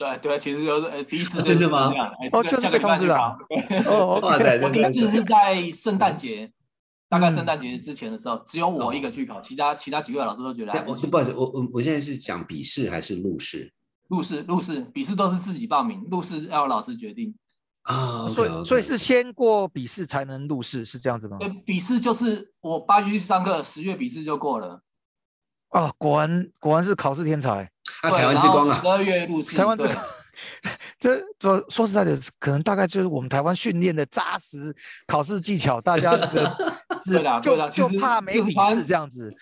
[0.00, 3.38] 对对，其实就是呃第一次啊真的吗就是这样哎哦就是被通知了
[3.86, 6.50] 哦 哇塞，我第一次是在圣诞节，
[7.08, 13.70] 大概嗯圣诞节之前的时候，只有我一个去考，其他其他几位老师都觉得我是，不好意思，我我我现在是讲笔试还是录试
[14.08, 17.34] 录试录试笔试都是自己报名，录试要老师决定。
[17.82, 18.28] 啊？
[18.28, 21.36] 所以所以是先过笔试才能入试，是这样子吗？
[21.38, 24.82] 对，笔试就是我八月去上课，十月笔试就过了。
[25.70, 27.70] 啊，果然果然是考试天才。
[28.02, 30.00] 啊，台湾之光啊十，二月录试，台湾这对个，
[30.98, 34.74] 这说说实在的，可能大概就是我们台湾训练的扎实
[35.06, 36.26] 考试技巧，大家的
[37.04, 39.32] 只 对啦就对就怕没笔试这样子。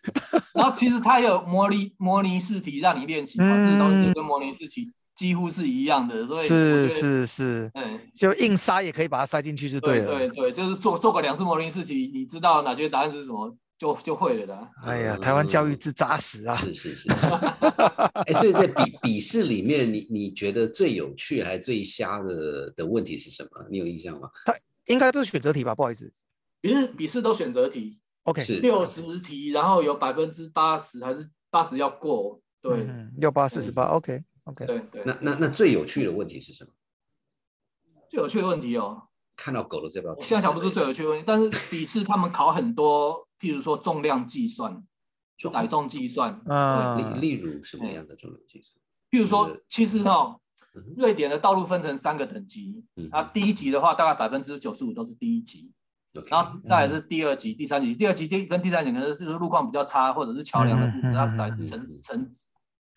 [0.54, 10.06] 然后其实它有模拟模拟试题让你练习，考试东西嗯跟模拟试题几乎是一样的，所以是，是是，嗯，就硬塞也可以把它塞进去就对了。
[10.06, 14.70] 对对，就是做做过两次模拟试题，你知道哪些答案是什么，就就会了的。
[14.84, 16.56] 哎呀，台湾教育之扎实啊！
[16.56, 17.08] 是是是。
[18.26, 23.66] 哎，所以在笔笔试里面，你你觉得最有趣还最瞎的的问题是什么？
[23.70, 24.30] 你有印象吗？
[24.86, 25.74] 应该都是选择题吧？
[25.74, 26.10] 不好意思。
[26.60, 34.66] 笔试笔试都选择题，OK，是六十题，然后有百分之八十还是八十要过，对嗯，六八四十八，OK OK。
[34.66, 35.02] 对对。
[35.04, 36.70] 那那那最有趣的问题是什么？
[38.08, 39.02] 最有趣的问题哦，
[39.36, 40.20] 看到狗了这不要我？
[40.20, 44.82] 现在想不出最有趣的问题，但是笔试他们考很多，譬如说重量计算、
[45.36, 48.76] 重载重计算，嗯对，例例如什么样的重量计算？
[49.10, 50.40] 譬如说，其实哦
[50.74, 55.72] 嗯，瑞典的道路分成三个等级，嗯啊，第一级的话大概百分之九十五都是第一级
[56.30, 62.30] 然后再来是第二级、第三级，第二级第跟第三级可能就是路况比较差，或者是桥梁的它载承承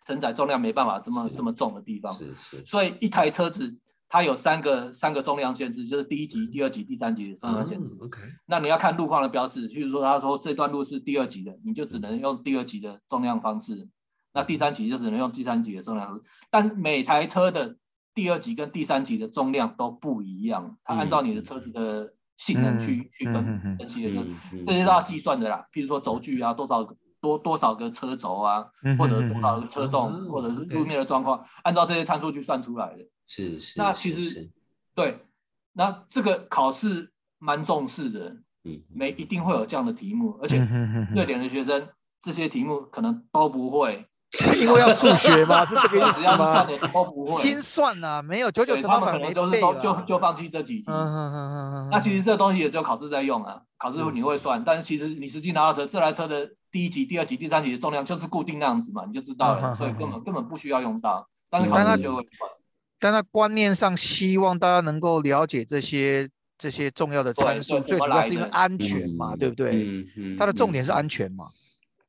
[0.08, 2.18] 承载重量没办法这么这么重的地方，
[2.66, 3.78] 所以一台车子
[4.10, 7.96] 它有三个三个重量限制，就是第一级、第二级、第三级的重量限制。
[8.02, 13.88] 哦 OK，那你要看路况的标示，譬如说他说这段路是第二级的，你就只嗯能用第二级的重量方式；
[14.34, 16.24] 那第三级就只能用第三级的重量方式。
[16.50, 17.78] 但每台车的
[18.16, 24.24] 第二级跟第三级的重量都不一样，它按照你的车子的性能去、嗯去分、嗯分析的，就
[24.64, 25.64] 这些都要计算的啦。
[25.72, 33.06] 譬如说轴距啊，多少个多多少个车轴啊，嗯或者多少个车重，嗯或者是路面的状况，按照这些参数去算出来的。
[33.26, 33.80] 是是。
[33.80, 34.50] 那其实
[34.96, 35.26] 对，
[35.74, 38.20] 那这个考试蛮重视的，
[38.64, 40.58] 嗯，没一定会有这样的题目，而且
[41.16, 41.88] 瑞典的学生
[42.22, 44.06] 这些题目可能都不会，
[44.60, 46.64] 因为要数学嘛，是这个意思只 要是算吗？
[46.66, 50.92] 的都不会，心算呐，没有九九对他们乘法可能都是都就就放弃这几题。
[51.92, 62.52] 那其实这东西也只有考试在用啊，考试是你会算，但是其实你实际拿到车，这台车的第一级、第二级、第三级的重量就是固定那样子嘛，你就知道了，所以根本根本不需要用到，但是考但它试就会算。
[63.02, 69.72] 但他观念上希望大家能够了解这些这些重要的参数，最主要是因为安全嘛，对不对？
[69.72, 71.46] 嗯嗯，它的重点是嗯安全嘛。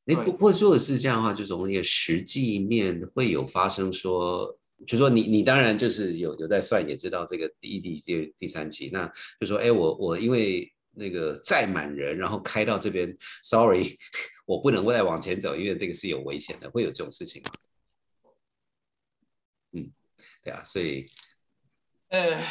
[0.07, 4.53] 哎，对不不过如果是这样的话，就从那个实际面会有发生说，
[4.85, 13.97] 就说你你当然就是有有在算，也知道这个第一第第二第三级，那就说哎，我我因为那个载满人，然后开到这边，sorry，
[14.45, 17.49] 我不能再往前走，因为这个是有危险的，会有这种事情吗？
[19.73, 19.91] 嗯，
[20.43, 21.05] 对啊，所以
[22.09, 22.43] 呃，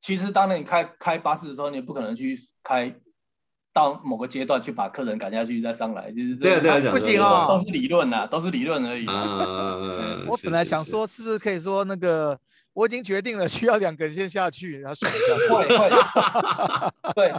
[0.00, 2.94] 其实当你开开巴士的时候，你不可能去开
[3.74, 9.04] 到某个阶段去把客人赶下去再上来，就是对啊对啊，不行哦都是理论呐，都是理论而已。
[9.06, 10.24] 啊啊啊啊！
[10.28, 12.40] 我本来想说，是不是可以说那个
[12.76, 15.34] 我已经决定了，需要两个人先下去，然后爽一下。
[15.54, 17.34] 会会，对，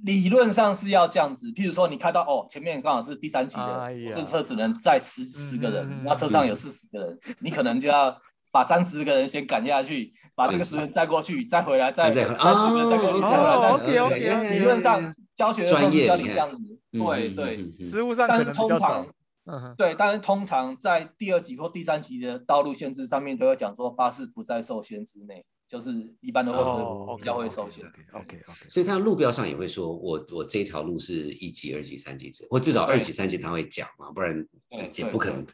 [0.00, 1.50] 理论上是要这样子。
[1.52, 8.14] 譬如说，你开到哦，前面刚好是第三级的，这车只能载十十个人，那车上有四十个人， 你可能就要
[8.52, 14.02] 把三十个人先赶下去，把这个十人载过去，再回来，再再再回十个人载过去，哦再回来，哦再十个人。
[14.04, 16.58] ，OK，OK，理论上教学的时候专业教你这样子，
[16.92, 17.72] 对对。
[17.80, 19.06] 实物上是能比较少通常。
[19.46, 27.84] 嗯哼，对，但是通常在第二级或第三级的道路限制上面都会讲说巴士不在受限之内，就是一般的货哦车比较会受限。
[28.14, 35.46] OK OK，所以他路标上也会说，我我这条路是一级、二级、三级制，或至少二级、三级他会讲嘛，不然也不可能，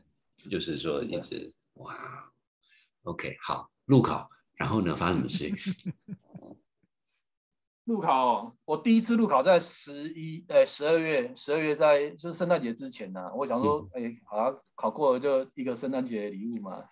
[0.49, 1.97] 就是说一直哇
[3.03, 5.51] ，OK 好，路考，然后呢发生什么事？
[7.91, 16.85] 路考哦，我第一次路考在十一，呃，十二月，十二月在就是圣诞节之前呢、我想说，哎、好像考过了就一个圣诞节的礼物嘛。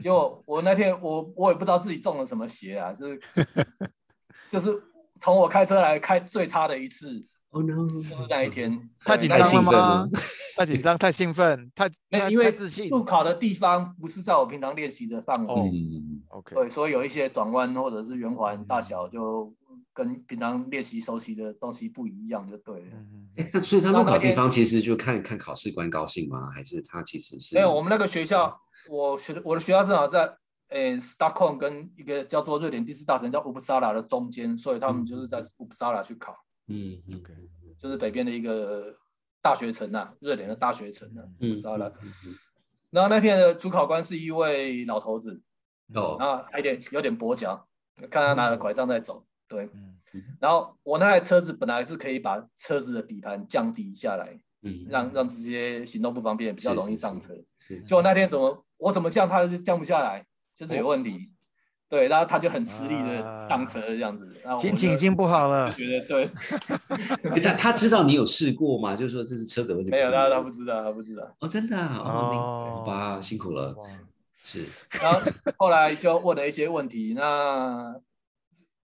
[0.00, 3.20] 结果我那天我我也不知道自己中了什么邪啊，就是
[4.48, 4.82] 就是
[5.20, 7.86] 从我开车来开最差的一次，Oh no！
[7.88, 8.88] 就是那一天。
[9.04, 10.08] 太紧张了？
[10.56, 11.90] 太紧张，太兴奋，太
[12.30, 12.88] 因为自信。
[12.88, 19.52] 路考的地方不是在我平常练习的范围，哦嗯，OK，对，所以有一些转弯或者是圆环大小就
[19.92, 22.90] 跟平常练习熟悉的东西不一样，就对了。
[22.94, 26.50] 嗯哎，那所以他们考地方其实就看看考试官高兴吗？
[26.50, 30.24] 还是他其实是没有，我们那个学校，我学的我的学校正好在
[30.68, 36.36] 呃 Stockholm 跟一个叫做瑞典第四大城叫 Uppsala 的中间，所以他们就是在 Uppsala 去考，
[36.68, 37.16] 嗯嗯。
[37.18, 37.32] OK
[37.78, 38.96] 就是北边的一个
[39.40, 41.86] 大学城呐、瑞典的大学城呐、乌嗯布萨拉。
[41.88, 42.34] 嗯嗯
[42.90, 45.42] 然后那天的主考官是一位老头子，
[45.94, 46.16] 哦。
[46.20, 47.66] 然后还有点有点跛脚，
[48.10, 49.64] 看他拿着拐杖在走，对。
[49.74, 49.88] 嗯
[50.38, 57.32] 然后我那台车子本来是可以把车子的底盘降低下来，嗯，让让这些行动不方便比较容易上车。
[57.58, 61.30] 是结果那天怎么我怎么降，他就降不下来，就是有问题。
[61.88, 65.78] 对，然后他就很吃力的上车这样子，然后心情已经不好了就。
[65.78, 66.30] 觉得对，
[67.32, 68.94] 哎他他知道你有试过吗？
[68.94, 71.34] 就是说这是车子的问题，没有他他不知道他不知道。
[71.40, 73.74] 哦，真的啊哦，明哦好吧，辛苦了，
[74.42, 74.66] 是
[75.00, 75.20] 然后
[75.56, 77.94] 后来就问了一些问题，那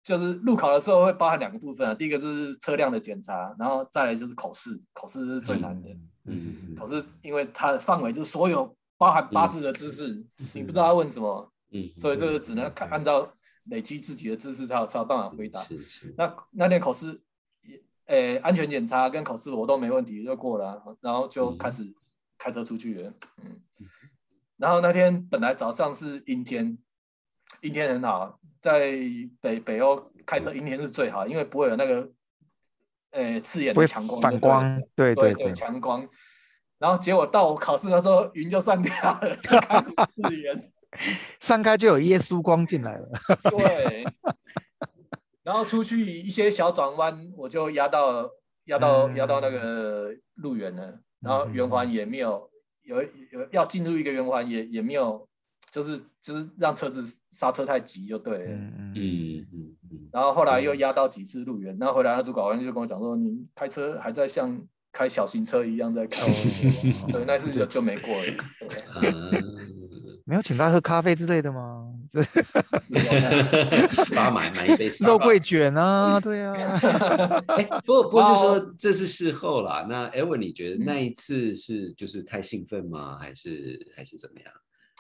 [0.10, 5.88] 就是路考的时候会包含两个部分啊，第一个就是车辆的检查，然后再来就是口试，口试是最难的。
[6.26, 13.32] 嗯嗯口试因为它的范围就是所有包含巴士的知识，你不知道他问什么，嗯，所以这个只能看按照
[13.66, 15.62] 累积自己的知识才有才有办法回答。
[15.66, 17.22] 是是那那天口试，
[18.06, 21.84] 呃，安全检查跟口试我都没问题就过了啊，然后就开始
[22.40, 23.14] 开车出去了。
[23.44, 23.62] 嗯，
[24.58, 26.76] 然后那天本来早上是阴天，
[27.62, 28.92] 阴天很好，在
[29.42, 32.10] 北北欧开车阴天是最好，因为不会有那个
[33.12, 36.08] 呃刺眼的强光反光，对对对，强光。
[36.78, 39.90] 然后结果到我考试的时候，云就散掉了，就开始
[40.22, 40.72] 刺眼。
[41.40, 43.08] 散开就有耶稣光进来了。
[43.52, 44.04] 对，
[45.44, 48.28] 然后出去一些小转弯，我就压到
[48.66, 52.50] 压到、嗯压到那个路缘了，然后圆环也没有
[52.82, 55.29] 有有要进入一个圆环也也没有，
[55.72, 58.52] 就是就是让车子刹车太急就对了。
[58.52, 64.60] 嗯嗯嗯嗯嗯，然后后来又压到几次路缘，然后回来那主考官就跟我讲说，你开车还在像
[64.92, 66.26] 开小型车一样在开，
[67.12, 68.34] 对，那次就就没过了。
[70.26, 71.92] 没有请他喝咖啡之类的吗？
[72.08, 72.22] 这
[74.14, 76.54] 买买一杯肉桂卷啊，对啊。
[77.58, 79.88] 哎，不过不过就然说这是事后啦。
[79.90, 83.18] 那 Evan，你觉嗯得那一次是就是太兴奋吗？
[83.20, 84.54] 还是还是怎么样？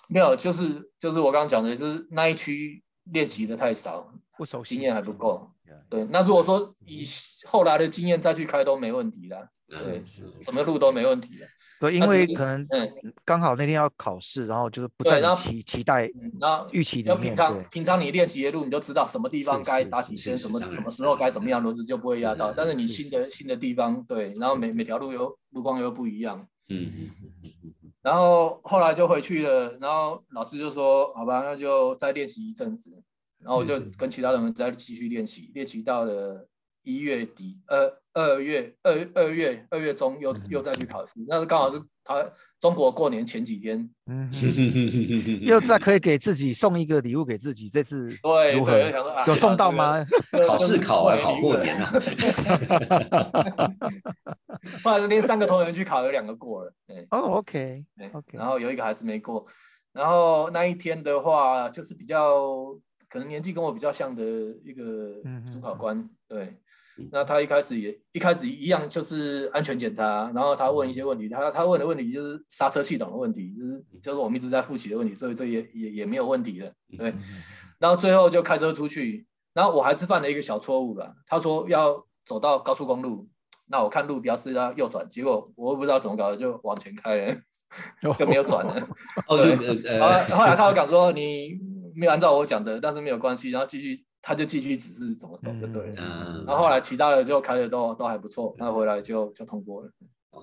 [0.09, 5.49] 没有，就是就是我刚刚讲的，就是那一区练习的太少，不熟悉，经验还不够。
[5.87, 7.03] 对，那如果说以
[7.45, 11.47] 后来的经验再去开都没问题的，对什么路都没问题的。
[11.79, 22.51] 对，因为可能嗯刚好那天要考试，然后就是不在你对然后期期待嗯，然后预期里面，要平常，平常你练习的路，你就知道什么地方是该打几圈，什么什么时候该怎么样，轮子就不会压到。
[22.51, 26.45] 嗯但是你新的新的地方，对，然后每每条路又路况又不一样。
[26.67, 27.73] 嗯嗯嗯嗯嗯
[28.09, 32.91] 然后后来就回去了，然后老师就说：“好吧，那就再练习一阵子。”
[33.37, 36.47] 然后我就跟其他人再继续练习，练习到了
[36.81, 42.27] 一月底，呃，二月二二月二月中又又再去考试，那是刚好是他
[42.59, 43.77] 中国过年前几天。
[44.07, 49.71] 嗯哼，嗯， 又再可以给自己送一个礼物给自己，这次对对，想说啊有送到？
[49.71, 50.03] 吗？
[50.47, 51.77] 考试考完好过年。
[51.77, 51.93] 啊。
[54.83, 57.05] 后来连三个同学去考，有两个过了，对。
[57.11, 59.45] 哦，OK 对 OK，然后有一个还是没过。
[59.93, 62.73] 然后那一天的话，就是比较
[63.07, 64.23] 可能年纪跟我比较像的
[64.63, 65.21] 一个
[65.53, 66.57] 主考官，对。
[67.11, 77.13] 那他一开始也一开始一样就是安全检查，然后他问一些问题，他他问的问题就是刹车系统的问题，就是就是我们一直在复习的问题，所以这也也也没有问题了，对。
[77.79, 81.15] 然后最后就开车出去，然后我还是犯了一个小错误了。
[81.25, 83.27] 他说要走到高速公路，
[83.67, 87.35] 那我看路标是要右转，结果我不知道怎么搞的就往前开了，
[88.17, 88.87] 就没有转了。
[89.27, 91.57] 哦，就对后来他又讲说你
[91.95, 95.93] 没有按照我讲的，但是没有关系，然后继续他就继续指示怎么走就对了。
[95.97, 99.91] 嗯然后后来其他的就开的都都还不错，那回来就就通过了。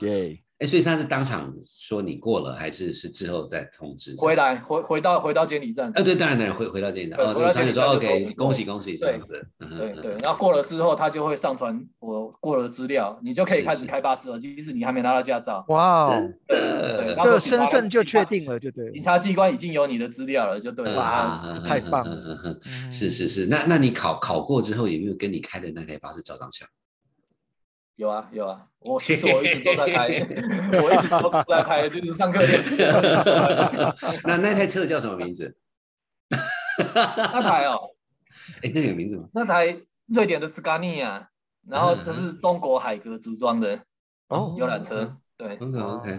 [0.00, 4.14] 耶，哎，所以他是当场说你过了，还是是之后再通知？
[4.16, 15.62] 回来回回到回到监理站，啊，对，当然当然回回到监理站哦，对回到他就说 OK，恭喜恭喜这对样子，对对，然后过了之后，他就会上传我过了的资料，你就可以开始开巴士了，即使你还没拿到驾照。
[15.68, 18.90] 哇哦，真的身份就确定了，就对。
[18.92, 20.96] 警察机关已经有你的资料了，就对了。
[20.96, 22.58] 哇啊太棒了
[22.90, 26.66] 是是是，那那你考考过之后，有没有跟你开的那台巴士照张相？
[27.96, 30.06] 有啊有啊， 我其实我一直都在开，
[30.80, 32.40] 我一直都在开，就是上课。
[34.24, 35.56] 那那台车叫什么名字？
[36.94, 37.78] 那台哦，
[38.62, 39.28] 哎，那有名字吗？
[39.32, 39.76] 那台
[40.06, 41.30] 瑞典的斯卡尼亚，
[41.68, 43.80] 然后这是中国海格组装的
[44.28, 46.10] 哦游览车，对，OK OK，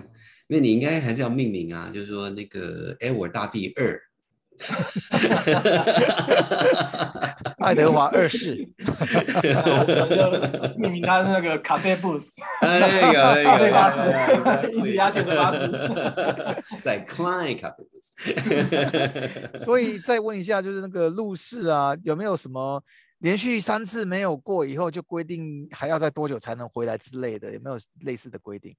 [0.47, 4.01] 因为你应该还是要命名啊，就是说那个 Edward 大帝二。
[7.59, 10.31] 爱德华二世，我就
[10.77, 12.31] 命名他是那个咖啡 boost，
[12.61, 12.93] 哎那个
[13.43, 13.89] 那咖啡个巴
[14.61, 15.67] 士，一直压线的巴士。
[16.81, 19.59] 在 Klein 咖啡 booth。
[19.59, 22.83] 所以再问一下，就是那个路试啊，有没有什么
[23.19, 27.53] 连续三次没有过以后就规定还要在多久才能回来之类的？
[27.53, 28.75] 有没有类似的规定？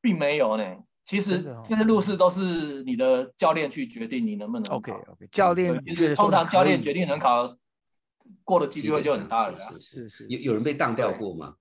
[0.00, 0.64] 并没有呢。
[1.04, 4.76] 其实这些路试都是你的教练去决定你能不能考。
[4.76, 5.74] OK OK，教练
[6.16, 7.56] 通常教练决定能考，
[8.42, 9.58] 过的几率就很大了。
[9.58, 11.56] 是是是是有有人被当掉过吗？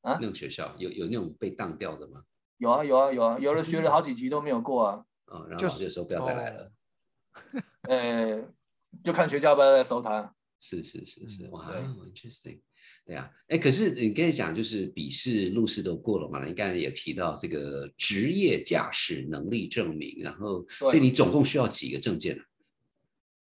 [0.00, 2.22] 啊那种学校有有那种被当掉的吗？
[2.58, 5.04] 有啊有啊有啊，有的学了好几级都没有过啊。
[5.26, 6.72] 哦，然后就是老师就说不要再来了。
[7.88, 8.48] 呃，
[9.02, 10.34] 就看学校要不要再收他。
[10.58, 11.70] 是是是是，嗯哇
[12.06, 12.60] ，interesting，
[13.06, 16.44] 对啊，哎，可是你刚才讲就是笔试、路试都过了嘛？
[16.44, 22.42] 你刚才也提到这个职业驾驶能力证明，然后所以你总共需要几个证件呢？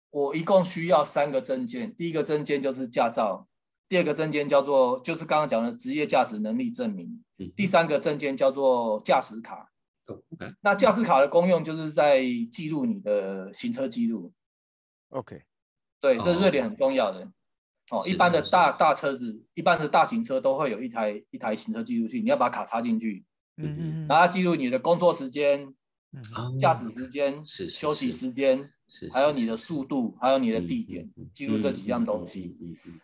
[0.09, 3.47] 我一共需要三个证件，第一个证件就是驾照，
[3.87, 9.69] 第二个证件叫做就是刚刚讲的职业驾驶能力证明，嗯第三个证件叫做驾驶卡。
[10.61, 12.21] 那驾驶卡的功用就是在
[12.51, 14.33] 记录你的行车记录
[15.09, 15.41] ，OK，
[16.01, 17.31] 对，这哦是瑞典很重要的。
[17.91, 23.25] 哦，一般的大大车子，一般的大型车都会有一台一台行车记录器，你要把卡插进去，
[23.57, 25.73] 嗯嗯然后记录你的工作时间、
[26.59, 32.55] 驾驶时间、休息时间，是，还有你的速度，还有你的嗯地点记录这几样东西。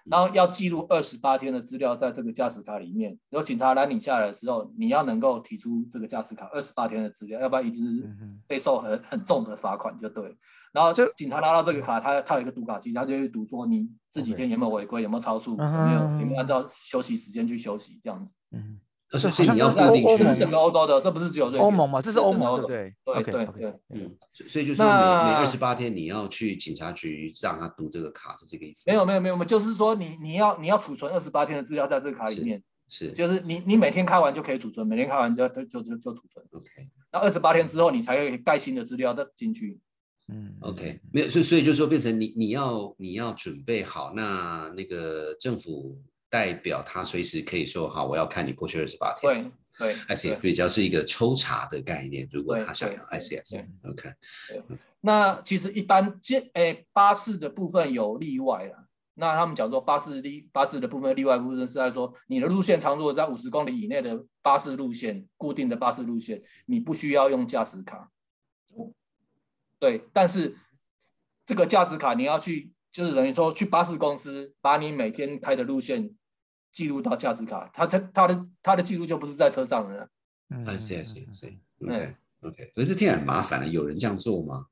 [0.06, 3.18] 然后要记录二十八天的资料在这个驾驶卡里面。
[3.32, 8.08] 有警察拦你下来的时候，你要能够提出这个驾驶卡二十八天的资料，要不然一定是
[8.46, 10.36] 被受很很重的罚款就对了。
[10.72, 18.36] 然后就警察拿到这个卡，他他有一个读卡机，他就会读说你这几天有没有违规，有没有超速，有嗯没有有没有按照休息时间去休息这样子。
[19.18, 21.64] 所以你要跟固定去欧盟这是整个欧洲的，这不是只有瑞典。
[21.64, 28.84] 欧盟嘛，这是欧盟对不整个对对对对嗯，所以所以就是每那每二十八天你要去警察局让他读这个卡，是这个意思？
[28.86, 33.12] 没有没有没有就是说你你要你要储存二十八天的资料在这个卡里面，是。
[33.12, 36.45] 就是你你每天开完就可以储存，每天开完就就就就就储存。
[36.51, 36.68] OK
[37.12, 39.80] 那二十八天之后，你才可以盖新的资料再进去。
[40.28, 40.55] 嗯。
[40.62, 45.99] OK，没有，所以所以就说变成你你要你要准备好，那那个政府
[46.30, 49.52] 代表他随时可以说好，我要看你过去二十八天。
[49.78, 54.14] 对对 I see，比较是一个抽查的概念，如果他想要对 I 对 see OK，
[55.02, 58.86] 那其实一般接诶巴士的部分有例外啦。
[59.16, 68.10] 那他们讲说巴士例巴士的部分例外部分是在说你的路线长如果在五十公里以内的巴士路线，固定的巴士路线，你不需要用驾驶卡。
[69.78, 70.58] 对，但是
[71.46, 76.10] 这个驾驶卡你要去，就是等于说去巴士公司把你每天开的路线
[76.72, 80.07] 记录到驾驶卡，他他他的他的记录就不是在车上了。
[80.49, 84.65] 嗯 I see I see I see 嗯 OK OK，可是听起来很麻烦的，有人这样做吗？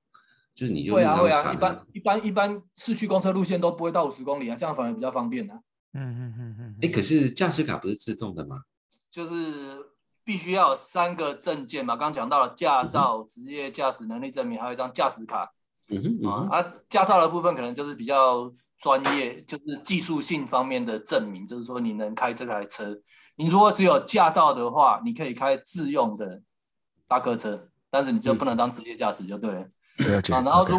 [0.55, 5.59] 就是你就会啊会啊，一般一般一般市区公车路线都不会到五十公里啊，这样反而比较方便啊。
[5.93, 8.61] 嗯嗯嗯嗯，哎，可是驾驶卡不是自动的吗？
[9.09, 9.77] 就是
[10.23, 15.51] 必须要有三个证件嘛，刚刚讲到了驾照、职业驾驶能力证明，还有一张驾驶卡
[15.89, 16.57] 嗯哼嗯哼啊。
[16.59, 18.51] 啊，驾照的部分可能就是比较
[18.81, 22.95] 专业，就是技术性方面的证明，就是说你能开这台车。
[23.35, 26.41] 你如果只有驾照的话，你可以开自用的
[27.07, 29.65] 大客车，但是你就不能当职业驾驶就对了。
[29.97, 30.33] 了解。
[30.33, 30.77] 啊，然后如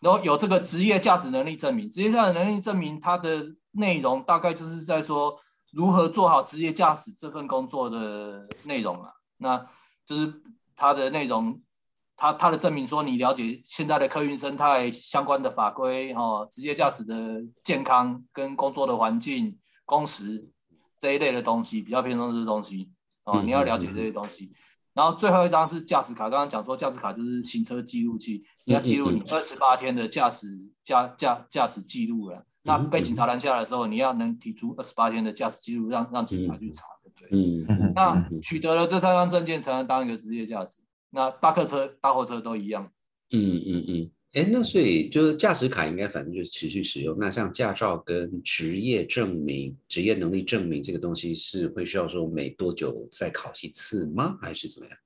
[0.00, 5.36] 然后有这个职业驾驶能力证明，职业驾驶能力证明它的内容大概就是在说
[5.72, 9.10] 如何做好职业驾驶这份工作的内容啊。
[9.38, 9.66] 那
[10.06, 10.42] 就是
[10.76, 11.60] 它的内容，
[12.16, 20.48] 它它的证明说你了解现在的客运生态相关的法规哦，职业驾驶的健康跟工作的环境、工时
[21.00, 22.90] 这一类的东西，比较偏重这些东西
[23.24, 24.52] 哦，嗯你要了解这些东西。
[24.92, 30.46] 然后最后一张是驾驶卡，刚刚讲说驾驶卡就是行车记录器，你要记录你二十八天的驾驶
[30.84, 32.46] 驾驾驾驶记录了。
[32.62, 37.28] 那被警察拦下来的时候，你要能提出二十八天的驾驶记录，让让警察去查，对不对？
[37.32, 40.78] 嗯嗯那取得了这三张证件，才能当一个职业驾驶。
[41.14, 42.92] 那大客车、大货车都一样。
[43.30, 47.16] 嗯嗯嗯，哎，那所以就是驾驶卡应该反正就是持续使用。
[47.18, 54.36] 那像驾照跟职业证明、职业能力证明这个东西是会需要说每多久再考一次吗？
[54.42, 54.98] 还是怎么样？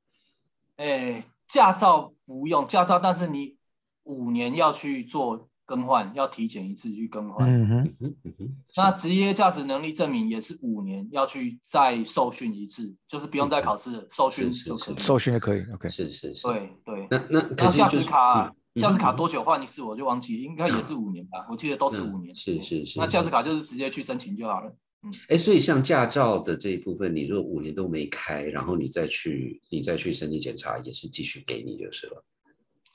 [0.77, 3.57] 哎，驾照不用驾照，但是你
[4.05, 7.47] 五年要去做更换，要体检一次去更换。
[7.47, 14.97] 嗯哼，嗯哼嗯哼，那职业驾驶能力证明也是五年要去再受训一次，就是不用再考试了，受训就可以。
[14.97, 15.63] 受训就可以。
[15.75, 16.49] OK，是是是。
[16.49, 17.07] 对对。
[17.11, 22.33] 那那可然后驾是就是驶卡嗯，驾驶卡嗯多久换一次我就忘记，应该也是五年吧，我记得都是五年。
[22.33, 22.99] 嗯是是是。
[22.99, 24.71] 那驾驶卡就是直接去申请就好了。
[25.03, 32.25] 嗯哎，所以像驾照的这一部分，你如果五年都没开，然后你再去你再去身体检查，也是继续给你就是了。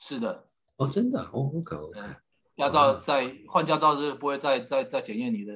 [0.00, 0.44] 是的，
[0.76, 2.14] 哦，真的啊哦，OK OK，嗯
[2.56, 5.52] 驾照在换驾照是不会再再再检验你的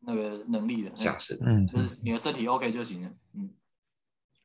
[0.00, 1.46] 那个能力的，驾驶的。
[1.46, 3.10] 嗯，就是你的身体 OK 就行了。
[3.34, 3.50] 嗯，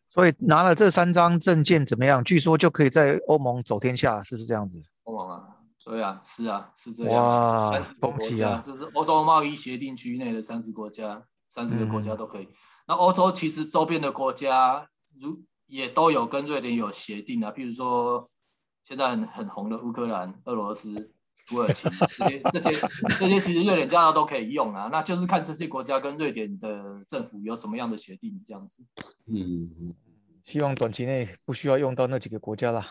[0.10, 2.24] 所以拿了这三张证件怎么样？
[2.24, 4.84] 据说就可以在欧盟走天下，是不是这样子？
[5.04, 7.24] 欧盟啊，对啊，是啊，是这样。
[7.24, 8.62] 哇30个国家，恭喜啊！
[8.64, 12.50] 这是欧洲贸易协定区内的三十国家，三十个国家嗯都可以。
[12.88, 14.88] 那欧洲其实周边的国家
[15.20, 18.30] 如也都有跟瑞典有协定啊，比如说
[18.84, 21.14] 现在很很红的乌克兰、俄罗斯、
[21.48, 22.72] 土耳其这些这些
[23.18, 24.90] 这些，其实瑞典驾照都可以用啊。
[24.92, 28.84] 那就是看这些国家跟瑞典的政府有什么样的协定，这样子。
[29.28, 29.96] 嗯嗯。
[30.44, 32.86] 希望短期内不需要用到那几个国家啦。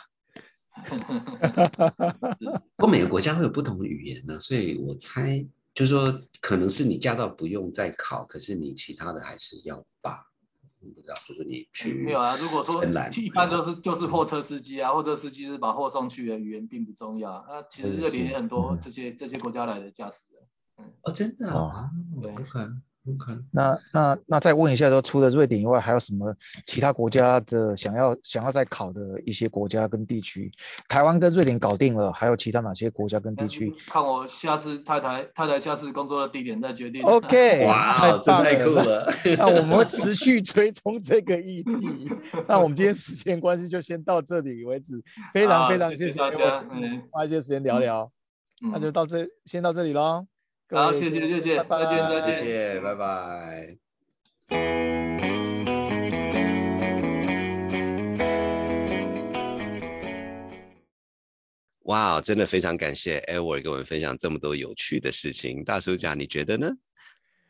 [2.77, 9.83] 不过每个国家会有不同的语言呢，所以我猜就是说，可能是你驾照不用再考，可是你其他的还是要
[10.87, 17.45] 把，嗯不知道，就是你去没有啊，如果说一般都是就是货车司机啊，货车司机是把货送去的，语言并不重要。
[17.49, 20.43] 那其实这里也很多嗯这些这些国家来的驾驶人。
[20.79, 22.33] 嗯哦，真的哦啊，对
[23.09, 26.35] OK，那那那再问一下，说除了瑞典以外，还有什么
[26.67, 30.51] 其他国家的想要想要再考的一些国家跟地区？
[30.89, 37.03] 台湾跟瑞典搞定了，还有其他哪些国家跟地区看我下次太太太太下次工作的地点再决定。
[37.03, 39.09] ？OK， 哇，太酷了。
[39.39, 42.11] 那我们会持续追踪这个议题。
[42.49, 45.01] 那我们今天时间关系就先到这里为止，
[45.33, 48.11] 非常非常谢谢谢大家嗯花一些时间聊聊。
[48.73, 50.27] 那就嗯，到这，先到这里喽。
[50.69, 53.77] 各好位谢谢谢谢拜再见再见谢谢，拜拜。
[61.85, 65.63] 哇，真的非常感谢 Edward 跟我们分享这么多有趣的事情。
[65.63, 66.69] 大叔讲，你觉得呢？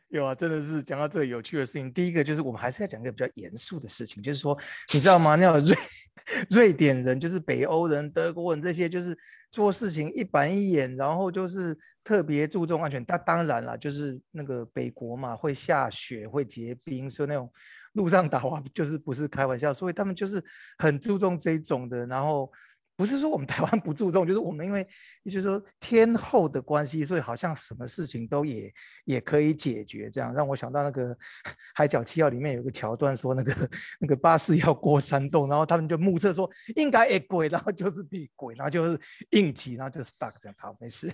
[0.08, 1.92] 有啊，真的是讲到这个有趣的事情。
[1.92, 4.56] 第一个就是我们还是要讲一个比较严肃的事情，就是说，
[4.94, 5.34] 你知道吗？
[5.34, 5.76] 那瑞
[6.50, 9.16] 瑞典人，就是北欧人、德国人这些，就是
[9.50, 13.04] 做事情一板一眼，然后就是特别注重安全。
[13.04, 17.52] 但当然了，就是那个北国嘛，会下雪、会结冰，所以那种
[17.94, 20.42] 路上打滑 就是不是开玩笑，所以他们就是
[20.78, 22.06] 很注重这种的。
[22.06, 22.50] 然后
[22.96, 24.82] 不是说我们台湾不注重，就是我们因为
[25.24, 28.72] 就是说天后的关系，所以好像什么事情都也
[29.04, 30.08] 也可以解决。
[30.10, 31.14] 这样让我想到那个
[31.74, 33.70] 《海角七号》里面有个桥段，说那个
[34.00, 38.98] 那个巴士要过山洞，然后他们就目测说应该会鬼，然后就是避鬼，然后就是
[39.30, 41.12] 硬急，然后就 stuck 这样，好没事。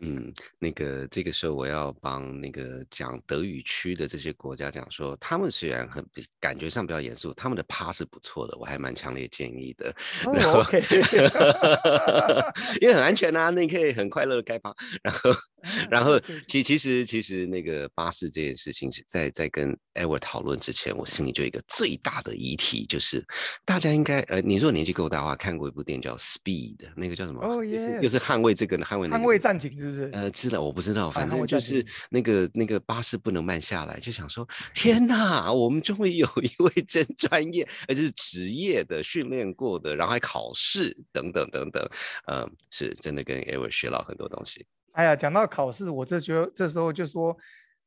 [0.00, 6.04] 嗯，那个这个时候我要帮那个讲德语区的这些国家讲说，他们虽然很
[6.40, 9.94] 感觉上比较严肃，他们的趴是不错的，我还蛮强烈建议的。
[10.22, 10.70] 然哦后
[12.80, 14.74] 因为很安全啊，那你可以很快乐的开趴。
[15.02, 15.30] 然后，
[15.90, 23.24] 然后其其实其实那个巴士这件事情是在在跟 Edward 讨论之前，我心里就有一个最大的疑题，就是
[23.64, 27.40] 大家应该呃，你如果年纪够大的话，看过一部电影叫《Speed》，那个叫什么？
[27.42, 30.10] 哦又是又是捍卫这个捍卫那个捍卫战情是不是？
[30.12, 41.88] 呃，知道我不知道，反正就是那个那个巴士不能慢下来，就想说 天哪，我们终于有一位 真专业，而且是职业的训练过的，然后还考试等等等等，
[42.26, 44.66] 呃，是真的跟 Edward 学到很多东西。
[44.92, 47.36] 哎呀，讲到考试，我这觉得这时候就说，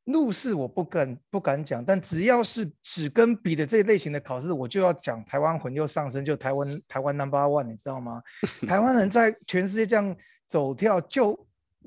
[0.04, 8.22] 路试我不敢不敢讲，但只要是纸跟笔的这一类型的考试，我就要讲台湾魂又上升，就台湾台湾 number one，你知道吗？
[8.66, 11.36] 台湾人在全世界这样走跳，就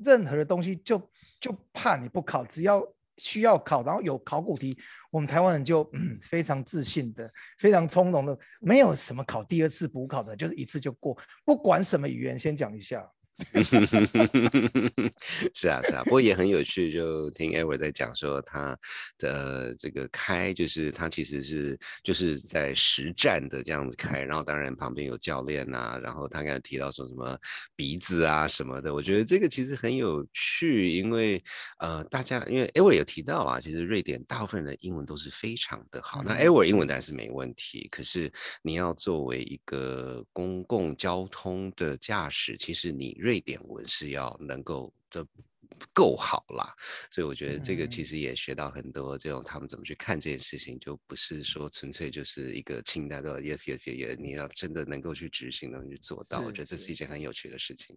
[0.02, 2.82] 任何的东西就就怕你不考，只要
[3.18, 4.76] 需要考，然后有考古题，
[5.10, 13.08] 我们台湾人就嗯非常自信的，非常从容的，没有什么考第二次补考的，就是一次就过，不管什么语言，先讲一下。
[15.54, 18.78] 是啊，是啊，不过也很有趣，就听 Ever 在讲说他
[19.18, 27.36] 的这个开，就是他其实是就是在实战的这样子开，然后当然旁边有教练呐，然后他刚才提到说什么
[27.74, 31.42] 鼻子啊什么的，我觉得这个其实很有趣，因为
[31.80, 38.30] 呃大家因为 Ever 有提到啦，其实瑞典大部分人的英文都是非常的好，那 Ever 英文当然是没问题，可是
[38.62, 43.23] 你要作为一个公共交通的驾驶，其实你。
[43.24, 45.26] 瑞典文是要能够的
[45.92, 46.74] 够好啦，
[47.10, 57.04] 所以我觉得这个其实也学到很多，这种他们怎么去看这件事情，就不是说纯粹就是一个清单的 yes yes yes，你要真的能够去执行，能去做到，我觉得这是一件。
[57.04, 57.96] 很有趣的事情。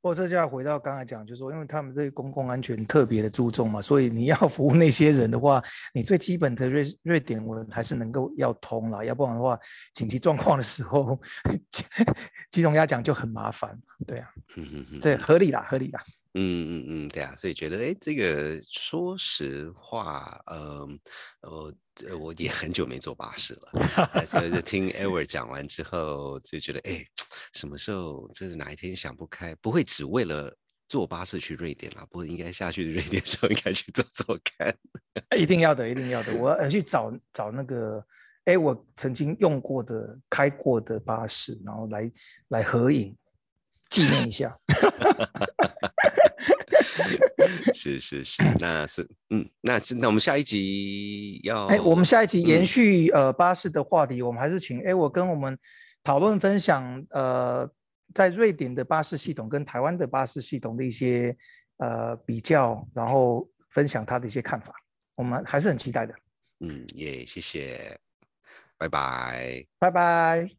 [0.00, 9.58] 不过这就要回到刚才讲，就是说，因为他们对公共安全特别的注重嘛，所以你要 服务那些人的话，你最基本的瑞瑞典文还是能够要通了，要不然的话，
[9.94, 11.18] 紧急状况的时候，
[12.52, 13.76] 鸡同鸭讲就很麻烦。
[14.06, 14.30] 对啊，
[15.00, 16.00] 这合理啦，合理啦。
[16.38, 20.86] 嗯嗯嗯，对啊，所以觉得哎，这个说实话，呃，
[21.40, 21.74] 呃，
[22.18, 27.02] 我也很久没坐巴士了，所以就听 Ever 讲完之后，就觉得哎，
[27.54, 30.54] 什么时候真的哪一天想不开，不会只为了
[30.90, 34.76] 坐巴士去瑞典了，不过应该下去 瑞典时候应该去坐坐看，
[35.38, 38.04] 一定要的，一定要的，我要去找找那个
[38.44, 42.12] 哎，我曾经用过的、开过的巴士，然后来
[42.48, 43.16] 来合影。
[43.88, 44.58] 纪念一下，
[47.72, 55.58] 是是是，那是嗯，那是那我们下一集要哎，我们下一集延续呃巴士的话题，我们还是请哎我跟我们
[56.02, 57.68] 讨论分享呃
[58.14, 61.36] 在瑞典的巴士系统跟台湾的巴士系统的一些
[61.78, 64.72] 呃比较，然后分享他的一些看法，
[65.16, 66.14] 我们还是很期待的。
[66.60, 67.98] 嗯，耶谢谢，
[68.78, 70.50] 拜拜，拜拜。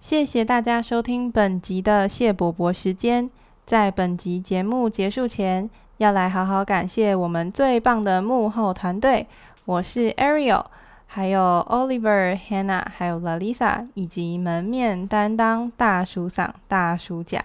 [0.00, 3.30] 谢谢大家收听本集的谢伯伯时间。
[3.64, 9.26] 在本集节目结束前，要来好好感谢我们最棒的幕后团队。
[9.64, 10.64] 我是 Ariel，
[11.06, 17.44] 还有 Oliver、Hannah，还有 Lalisa，以及门面担当大叔嗓、大叔甲。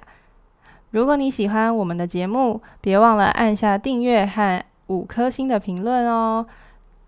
[0.92, 6.46] 如果你喜欢我们的节目，别忘了按下订阅和五颗星的评论哦。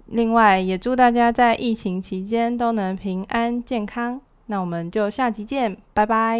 [0.05, 4.21] 另外，也祝大家在疫情期间都能平安健康。
[4.47, 6.39] 那我们就下集见，拜拜。